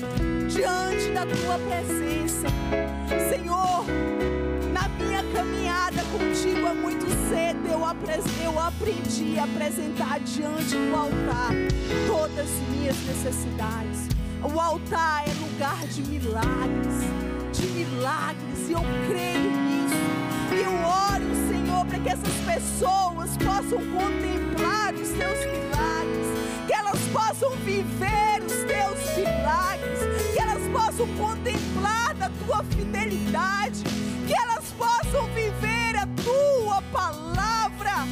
[0.48, 2.48] diante da tua presença.
[3.30, 3.84] Senhor,
[4.78, 7.80] na minha caminhada contigo há muito cedo eu,
[8.44, 11.52] eu aprendi a apresentar diante do altar
[12.06, 14.08] todas as minhas necessidades.
[14.42, 16.94] O altar é lugar de milagres,
[17.52, 19.96] de milagres, e eu creio nisso.
[20.52, 26.26] E eu oro, Senhor, para que essas pessoas possam contemplar os teus milagres,
[26.66, 29.98] que elas possam viver os teus milagres,
[30.32, 33.82] que elas possam contemplar da tua fidelidade,
[34.78, 38.06] possam viver a tua palavra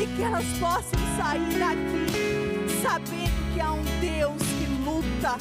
[0.00, 2.48] e que elas possam sair daqui
[2.82, 5.36] sabendo que há um Deus que luta,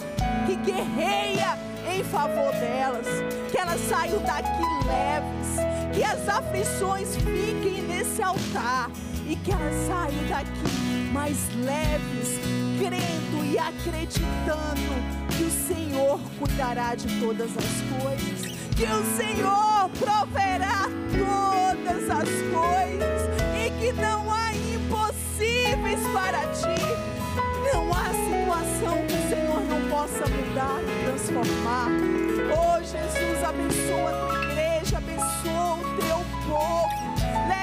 [0.46, 1.58] que guerreia
[1.90, 3.08] em favor delas,
[3.50, 8.92] que elas saiam daqui leves, que as aflições fiquem nesse altar
[9.26, 12.40] e que elas saiam daqui mais leves,
[12.78, 18.47] crendo e acreditando que o Senhor cuidará de todas as coisas,
[18.78, 23.22] que o Senhor proverá todas as coisas
[23.56, 26.80] e que não há impossíveis para ti.
[27.74, 31.90] Não há situação que o Senhor não possa mudar e transformar.
[32.54, 37.17] Oh Jesus, abençoa a tua igreja, abençoa o teu povo.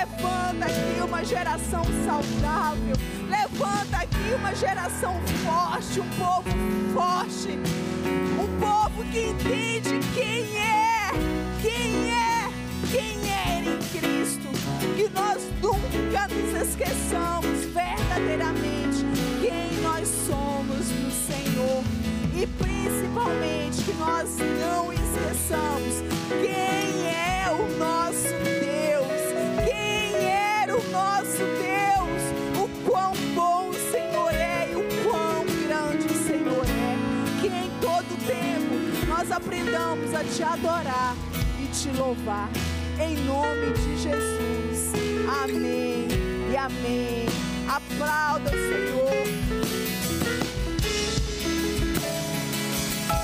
[0.05, 2.95] Levanta aqui uma geração saudável.
[3.27, 6.51] Levanta aqui uma geração forte, um povo
[6.93, 7.59] forte.
[8.39, 11.11] Um povo que entende quem é,
[11.63, 12.51] quem é,
[12.91, 14.49] quem é em Cristo.
[14.95, 19.07] Que nós nunca nos esqueçamos verdadeiramente
[19.41, 21.83] quem nós somos no Senhor.
[22.37, 24.29] E principalmente que nós
[24.61, 28.54] não esqueçamos quem é o nosso Deus.
[39.35, 41.17] Aprendamos a te adorar
[41.61, 42.49] e te louvar.
[43.01, 44.93] Em nome de Jesus.
[45.43, 46.07] Amém
[46.53, 47.27] e amém.
[47.69, 49.64] Aplauda o Senhor.